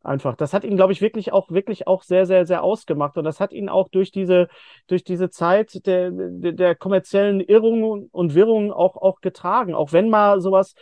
[0.07, 0.37] Einfach.
[0.37, 3.19] Das hat ihn, glaube ich, wirklich auch, wirklich auch sehr, sehr, sehr ausgemacht.
[3.19, 4.47] Und das hat ihn auch durch diese,
[4.87, 9.75] durch diese Zeit der, der, der kommerziellen Irrungen und Wirrungen auch, auch getragen.
[9.75, 10.75] Auch wenn mal sowas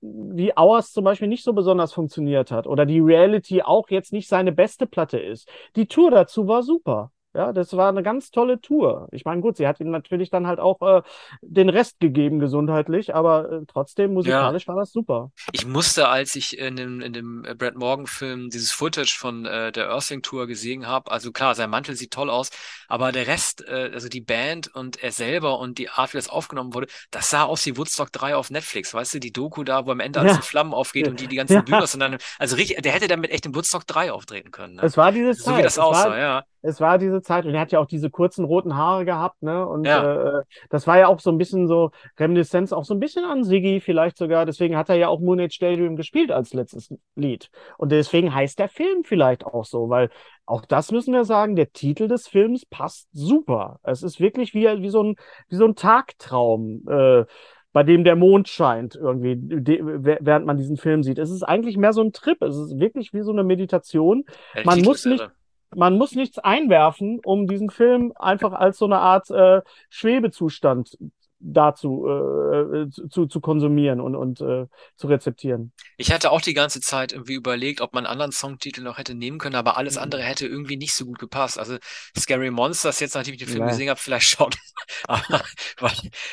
[0.00, 4.26] wie Hours zum Beispiel nicht so besonders funktioniert hat oder die Reality auch jetzt nicht
[4.26, 5.50] seine beste Platte ist.
[5.76, 7.12] Die Tour dazu war super.
[7.34, 9.08] Ja, das war eine ganz tolle Tour.
[9.10, 11.02] Ich meine, gut, sie hat ihm natürlich dann halt auch äh,
[11.40, 14.68] den Rest gegeben gesundheitlich, aber äh, trotzdem musikalisch ja.
[14.68, 15.30] war das super.
[15.52, 19.72] Ich musste, als ich in dem, in dem äh, Brad Morgan-Film dieses Footage von äh,
[19.72, 22.50] der Earthling-Tour gesehen habe, also klar, sein Mantel sieht toll aus,
[22.86, 26.28] aber der Rest, äh, also die Band und er selber und die Art, wie das
[26.28, 29.86] aufgenommen wurde, das sah aus wie Woodstock 3 auf Netflix, weißt du, die Doku da,
[29.86, 30.36] wo am Ende alles ja.
[30.36, 31.10] in Flammen aufgeht ja.
[31.10, 31.62] und die die ganzen ja.
[31.62, 34.74] Bühner sind dann, also richtig, der hätte damit echt im Woodstock 3 auftreten können.
[34.74, 34.82] Ne?
[34.82, 37.72] Es war dieses So wie das aussah, ja es war diese Zeit und er hat
[37.72, 39.66] ja auch diese kurzen roten Haare gehabt, ne?
[39.66, 40.38] Und ja.
[40.38, 43.42] äh, das war ja auch so ein bisschen so Reminiszenz, auch so ein bisschen an
[43.42, 44.46] Siggi vielleicht sogar.
[44.46, 47.50] Deswegen hat er ja auch Moon Age Stadium gespielt als letztes Lied.
[47.78, 50.08] Und deswegen heißt der Film vielleicht auch so, weil
[50.46, 53.80] auch das müssen wir sagen, der Titel des Films passt super.
[53.82, 55.16] Es ist wirklich wie, wie, so, ein,
[55.48, 56.82] wie so ein Tagtraum.
[56.88, 57.24] Äh,
[57.72, 61.18] bei dem der Mond scheint, irgendwie, während man diesen Film sieht.
[61.18, 62.40] Es ist eigentlich mehr so ein Trip.
[62.42, 64.24] Es ist wirklich wie so eine Meditation.
[64.64, 65.26] man muss nicht,
[65.74, 70.98] man muss nichts einwerfen, um diesen Film einfach als so eine Art äh, Schwebezustand
[71.42, 74.66] dazu äh, zu, zu konsumieren und, und äh,
[74.96, 75.72] zu rezeptieren.
[75.96, 79.14] Ich hatte auch die ganze Zeit irgendwie überlegt, ob man einen anderen Songtitel noch hätte
[79.14, 80.02] nehmen können, aber alles mhm.
[80.02, 81.58] andere hätte irgendwie nicht so gut gepasst.
[81.58, 81.76] Also
[82.16, 83.68] Scary Monsters, jetzt nachdem ich den Film ja.
[83.68, 84.50] gesehen habe, vielleicht schon.
[85.08, 85.42] aber,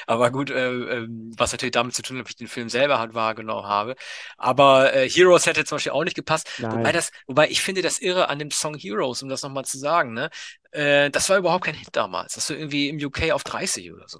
[0.07, 1.07] aber gut, äh, äh,
[1.37, 3.95] was natürlich damit zu tun hat, ob ich den Film selber halt wahrgenommen habe.
[4.37, 6.49] Aber äh, Heroes hätte zum Beispiel auch nicht gepasst.
[6.59, 9.77] Wobei das, wobei ich finde das irre an dem Song Heroes, um das nochmal zu
[9.77, 10.29] sagen, ne?
[10.71, 12.35] Äh, das war überhaupt kein Hit damals.
[12.35, 14.19] Das war irgendwie im UK auf 30 oder so.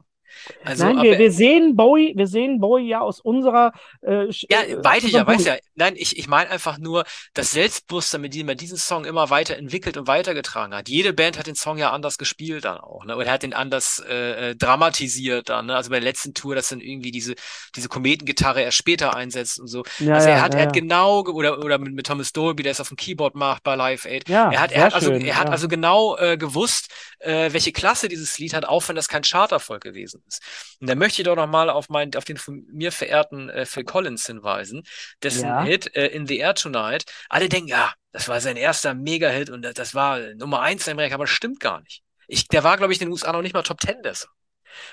[0.64, 4.84] Also, Nein, wir, wir sehen Bowie, wir sehen Bowie ja aus unserer äh, Ja, äh,
[4.84, 5.58] weiß ich ja, weiß ja.
[5.76, 9.98] Nein, ich, ich meine einfach nur das Selbstbewusstsein, mit dem er diesen Song immer weiterentwickelt
[9.98, 10.90] und weitergetragen hat.
[10.90, 13.16] Jede Band hat den Song ja anders gespielt dann auch, ne?
[13.16, 15.76] Oder er hat den anders äh, äh, dramatisiert dann, ne?
[15.76, 17.36] Also bei der letzten Tour, dass dann irgendwie diese,
[17.76, 19.84] diese Kometengitarre erst später einsetzt und so.
[20.00, 22.72] Ja, also er hat, ja, er hat genau, oder, oder mit, mit Thomas Dolby, der
[22.72, 24.28] es auf dem Keyboard macht bei Live Aid.
[24.30, 28.08] Ja, er hat, er hat also, er hat also genau äh, gewusst, äh, welche Klasse
[28.08, 30.42] dieses Lied hat, auch wenn das kein Charterfolg gewesen ist.
[30.80, 33.84] Und da möchte ich doch nochmal auf meinen, auf den von mir verehrten äh, Phil
[33.84, 34.84] Collins hinweisen,
[35.24, 35.64] dessen ja.
[35.64, 37.06] Hit äh, In the Air Tonight.
[37.30, 41.16] Alle denken, ja, das war sein erster Mega-Hit und das war Nummer eins in Amerika,
[41.16, 42.04] aber das stimmt gar nicht.
[42.28, 44.32] Ich, der war, glaube ich, in den USA noch nicht mal Top Ten deshalb.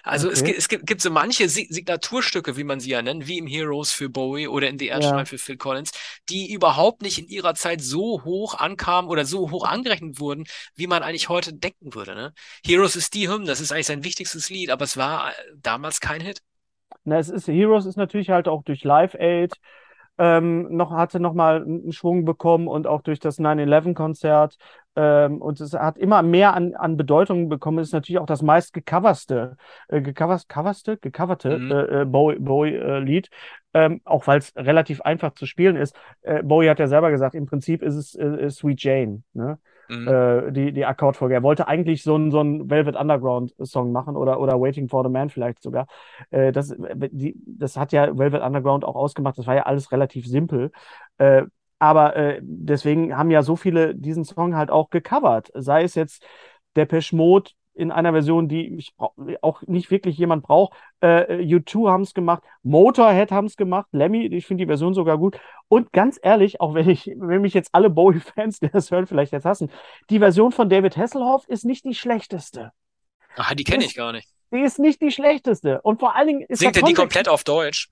[0.02, 0.34] Also okay.
[0.34, 3.46] es, gibt, es gibt, gibt so manche Signaturstücke, wie man sie ja nennt, wie im
[3.46, 5.24] Heroes für Bowie oder in The Airshine ja.
[5.24, 5.92] für Phil Collins,
[6.28, 10.86] die überhaupt nicht in ihrer Zeit so hoch ankamen oder so hoch angerechnet wurden, wie
[10.86, 12.14] man eigentlich heute denken würde.
[12.14, 12.32] Ne?
[12.64, 16.00] Heroes ist die Hymne, das ist eigentlich sein wichtigstes Lied, aber es war äh, damals
[16.00, 16.40] kein Hit.
[17.04, 19.54] Na, es ist, Heroes ist natürlich halt auch durch Live Aid
[20.18, 24.56] ähm, noch, hatte nochmal einen Schwung bekommen und auch durch das 9-11-Konzert.
[24.96, 27.78] Ähm, und es hat immer mehr an, an Bedeutung bekommen.
[27.78, 29.56] Es ist natürlich auch das meist gecoverste,
[29.88, 31.70] äh, gecoverste, coverste, gecoverte mhm.
[31.70, 32.40] äh, äh Bowie-Lied.
[32.44, 33.22] Bowie, äh,
[33.74, 35.94] ähm, auch weil es relativ einfach zu spielen ist.
[36.22, 39.22] Äh, Bowie hat ja selber gesagt, im Prinzip ist es äh, Sweet Jane.
[39.34, 39.58] Ne?
[39.88, 40.08] Mhm.
[40.08, 41.34] Äh, die, die Akkordfolge.
[41.34, 45.10] Er wollte eigentlich so einen so Velvet Underground Song machen oder, oder Waiting for the
[45.10, 45.86] Man vielleicht sogar.
[46.30, 46.74] Äh, das,
[47.10, 49.36] die, das hat ja Velvet Underground auch ausgemacht.
[49.36, 50.70] Das war ja alles relativ simpel.
[51.78, 55.50] Aber äh, deswegen haben ja so viele diesen Song halt auch gecovert.
[55.54, 56.24] Sei es jetzt
[56.74, 58.94] Depeche Mode, in einer Version, die ich
[59.42, 60.72] auch nicht wirklich jemand braucht.
[61.00, 65.18] Äh, U2 haben es gemacht, Motorhead haben es gemacht, Lemmy, ich finde die Version sogar
[65.18, 65.38] gut.
[65.68, 69.32] Und ganz ehrlich, auch wenn ich, wenn mich jetzt alle Bowie-Fans, die das hören, vielleicht
[69.32, 69.70] jetzt hassen,
[70.08, 72.72] die Version von David Hasselhoff ist nicht die schlechteste.
[73.36, 74.28] Ach, die kenne ich gar nicht.
[74.52, 75.82] Die ist nicht die schlechteste.
[75.82, 77.90] Und vor allen Dingen ist Singt er die komplett auf Deutsch?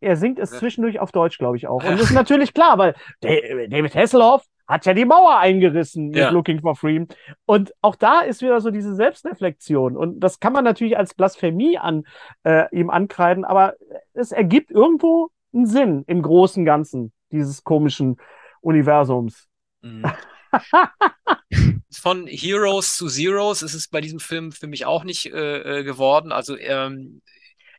[0.00, 1.82] Er singt es zwischendurch auf Deutsch, glaube ich auch.
[1.82, 6.30] Und das ist natürlich klar, weil David Hasselhoff hat ja die Mauer eingerissen mit ja.
[6.30, 7.08] Looking for Freedom.
[7.46, 9.96] Und auch da ist wieder so diese Selbstreflexion.
[9.96, 12.04] Und das kann man natürlich als Blasphemie an
[12.44, 13.74] äh, ihm ankreiden, aber
[14.14, 18.16] es ergibt irgendwo einen Sinn im großen Ganzen dieses komischen
[18.60, 19.48] Universums.
[19.82, 20.04] Mhm.
[21.90, 25.84] Von Heroes zu Zeros ist es bei diesem Film für mich auch nicht äh, äh
[25.84, 26.32] geworden.
[26.32, 27.20] Also ähm,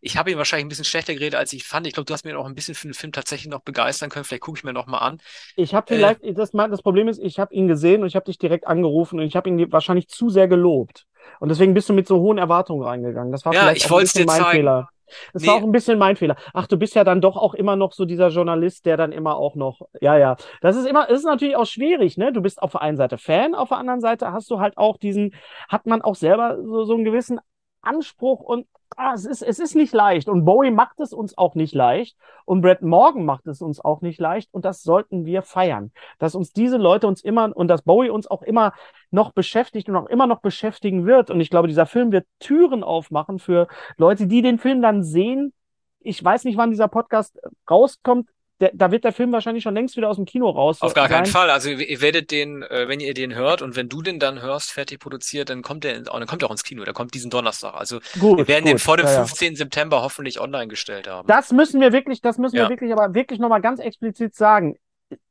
[0.06, 1.88] ich habe ihn wahrscheinlich ein bisschen schlechter geredet, als ich fand.
[1.88, 4.26] Ich glaube, du hast mir auch ein bisschen für den Film tatsächlich noch begeistern können.
[4.26, 5.20] Vielleicht gucke ich mir noch mal an.
[5.56, 8.26] Ich habe vielleicht, äh, das, das Problem ist, ich habe ihn gesehen und ich habe
[8.26, 11.06] dich direkt angerufen und ich habe ihn wahrscheinlich zu sehr gelobt.
[11.40, 13.32] Und deswegen bist du mit so hohen Erwartungen reingegangen.
[13.32, 14.58] Das war ja, vielleicht ich auch ein bisschen mein zeigen.
[14.58, 14.90] Fehler.
[15.32, 15.48] Das nee.
[15.48, 16.36] war auch ein bisschen mein Fehler.
[16.54, 19.38] Ach, du bist ja dann doch auch immer noch so dieser Journalist, der dann immer
[19.38, 20.36] auch noch, ja, ja.
[20.60, 22.34] Das ist immer, das ist natürlich auch schwierig, ne?
[22.34, 24.98] Du bist auf der einen Seite Fan, auf der anderen Seite hast du halt auch
[24.98, 25.34] diesen,
[25.70, 27.40] hat man auch selber so, so einen gewissen
[27.82, 28.66] Anspruch und
[28.98, 30.28] ah, es, ist, es ist nicht leicht.
[30.28, 32.18] Und Bowie macht es uns auch nicht leicht.
[32.46, 34.54] Und Brett Morgan macht es uns auch nicht leicht.
[34.54, 35.92] Und das sollten wir feiern.
[36.20, 38.74] Dass uns diese Leute uns immer und dass Bowie uns auch immer
[39.12, 41.30] noch beschäftigt und auch immer noch beschäftigen wird.
[41.30, 43.68] Und ich glaube, dieser Film wird Türen aufmachen für
[43.98, 45.54] Leute, die den Film dann sehen.
[46.00, 47.40] Ich weiß nicht, wann dieser Podcast
[47.70, 48.28] rauskommt
[48.64, 50.82] der, da wird der Film wahrscheinlich schon längst wieder aus dem Kino raus.
[50.82, 51.50] Auf gar keinen Fall.
[51.50, 54.72] Also ihr werdet den, äh, wenn ihr den hört und wenn du den dann hörst,
[54.72, 56.86] fertig produziert, dann kommt der, dann kommt er auch ins Kino.
[56.86, 57.74] Der kommt diesen Donnerstag.
[57.76, 58.72] Also gut, wir werden gut.
[58.72, 59.52] den vor dem ja, 15.
[59.52, 59.58] Ja.
[59.58, 61.28] September hoffentlich online gestellt haben.
[61.28, 62.64] Das müssen wir wirklich, das müssen ja.
[62.64, 64.78] wir wirklich, aber wirklich nochmal ganz explizit sagen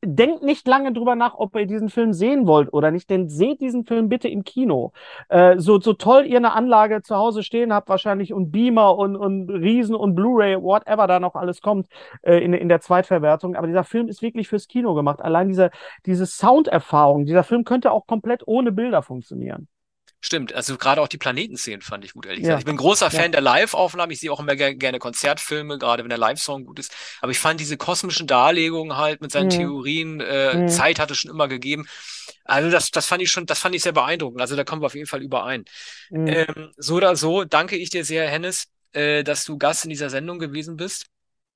[0.04, 3.60] denkt nicht lange drüber nach, ob ihr diesen Film sehen wollt oder nicht, denn seht
[3.60, 4.92] diesen Film bitte im Kino.
[5.28, 9.16] Äh, so, so toll ihr eine Anlage zu Hause stehen habt, wahrscheinlich und Beamer und,
[9.16, 11.88] und Riesen und Blu-ray, whatever da noch alles kommt
[12.22, 13.56] äh, in, in der Zweitverwertung.
[13.56, 15.20] Aber dieser Film ist wirklich fürs Kino gemacht.
[15.22, 15.70] Allein diese,
[16.06, 19.68] diese Sounderfahrung, dieser Film könnte auch komplett ohne Bilder funktionieren.
[20.24, 22.54] Stimmt, also gerade auch die Planetenszenen fand ich gut, ehrlich gesagt.
[22.54, 22.58] Ja.
[22.60, 23.28] Ich bin großer Fan ja.
[23.28, 24.12] der Live-Aufnahmen.
[24.12, 26.94] Ich sehe auch immer ger gerne Konzertfilme, gerade wenn der Live-Song gut ist.
[27.20, 29.50] Aber ich fand diese kosmischen Darlegungen halt mit seinen mhm.
[29.50, 30.68] Theorien, äh, mhm.
[30.68, 31.88] Zeit hatte schon immer gegeben.
[32.44, 34.40] Also das, das fand ich schon, das fand ich sehr beeindruckend.
[34.40, 35.64] Also da kommen wir auf jeden Fall überein.
[36.10, 36.28] Mhm.
[36.28, 40.08] Ähm, so oder so, danke ich dir sehr, Hennes, äh, dass du Gast in dieser
[40.08, 41.06] Sendung gewesen bist.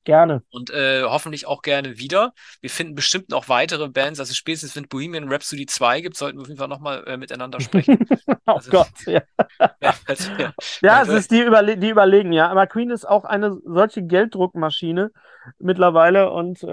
[0.06, 0.44] Gerne.
[0.50, 2.32] Und äh, hoffentlich auch gerne wieder.
[2.60, 4.20] Wir finden bestimmt noch weitere Bands.
[4.20, 7.60] Also spätestens wenn Bohemian Rhapsody 2 gibt, sollten wir auf jeden Fall nochmal äh, miteinander
[7.60, 7.98] sprechen.
[8.46, 9.22] oh also, Gott, ja.
[9.82, 10.52] ja, also, ja.
[10.80, 12.48] ja es ist die, Überle die überlegen, ja.
[12.48, 15.10] Aber Queen ist auch eine solche Gelddruckmaschine
[15.58, 16.66] mittlerweile und äh,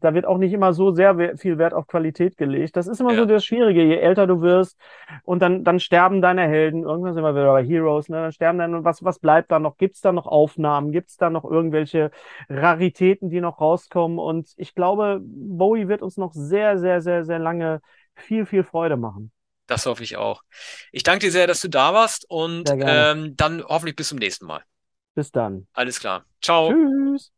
[0.00, 2.76] da wird auch nicht immer so sehr viel Wert auf Qualität gelegt.
[2.76, 3.20] Das ist immer ja.
[3.20, 4.78] so das Schwierige, je älter du wirst
[5.24, 8.22] und dann, dann sterben deine Helden, irgendwann sind wir wieder bei Heroes, ne?
[8.22, 9.76] dann sterben dann, was, was bleibt da noch?
[9.76, 10.92] Gibt es da noch Aufnahmen?
[10.92, 12.10] Gibt es da noch irgendwelche
[12.78, 14.18] Raritäten, die noch rauskommen?
[14.18, 17.80] Und ich glaube, Bowie wird uns noch sehr, sehr, sehr, sehr lange
[18.14, 19.32] viel, viel Freude machen.
[19.66, 20.42] Das hoffe ich auch.
[20.92, 24.46] Ich danke dir sehr, dass du da warst und ähm, dann hoffentlich bis zum nächsten
[24.46, 24.62] Mal.
[25.14, 25.66] Bis dann.
[25.74, 26.24] Alles klar.
[26.40, 26.72] Ciao.
[26.72, 27.32] Tschüss.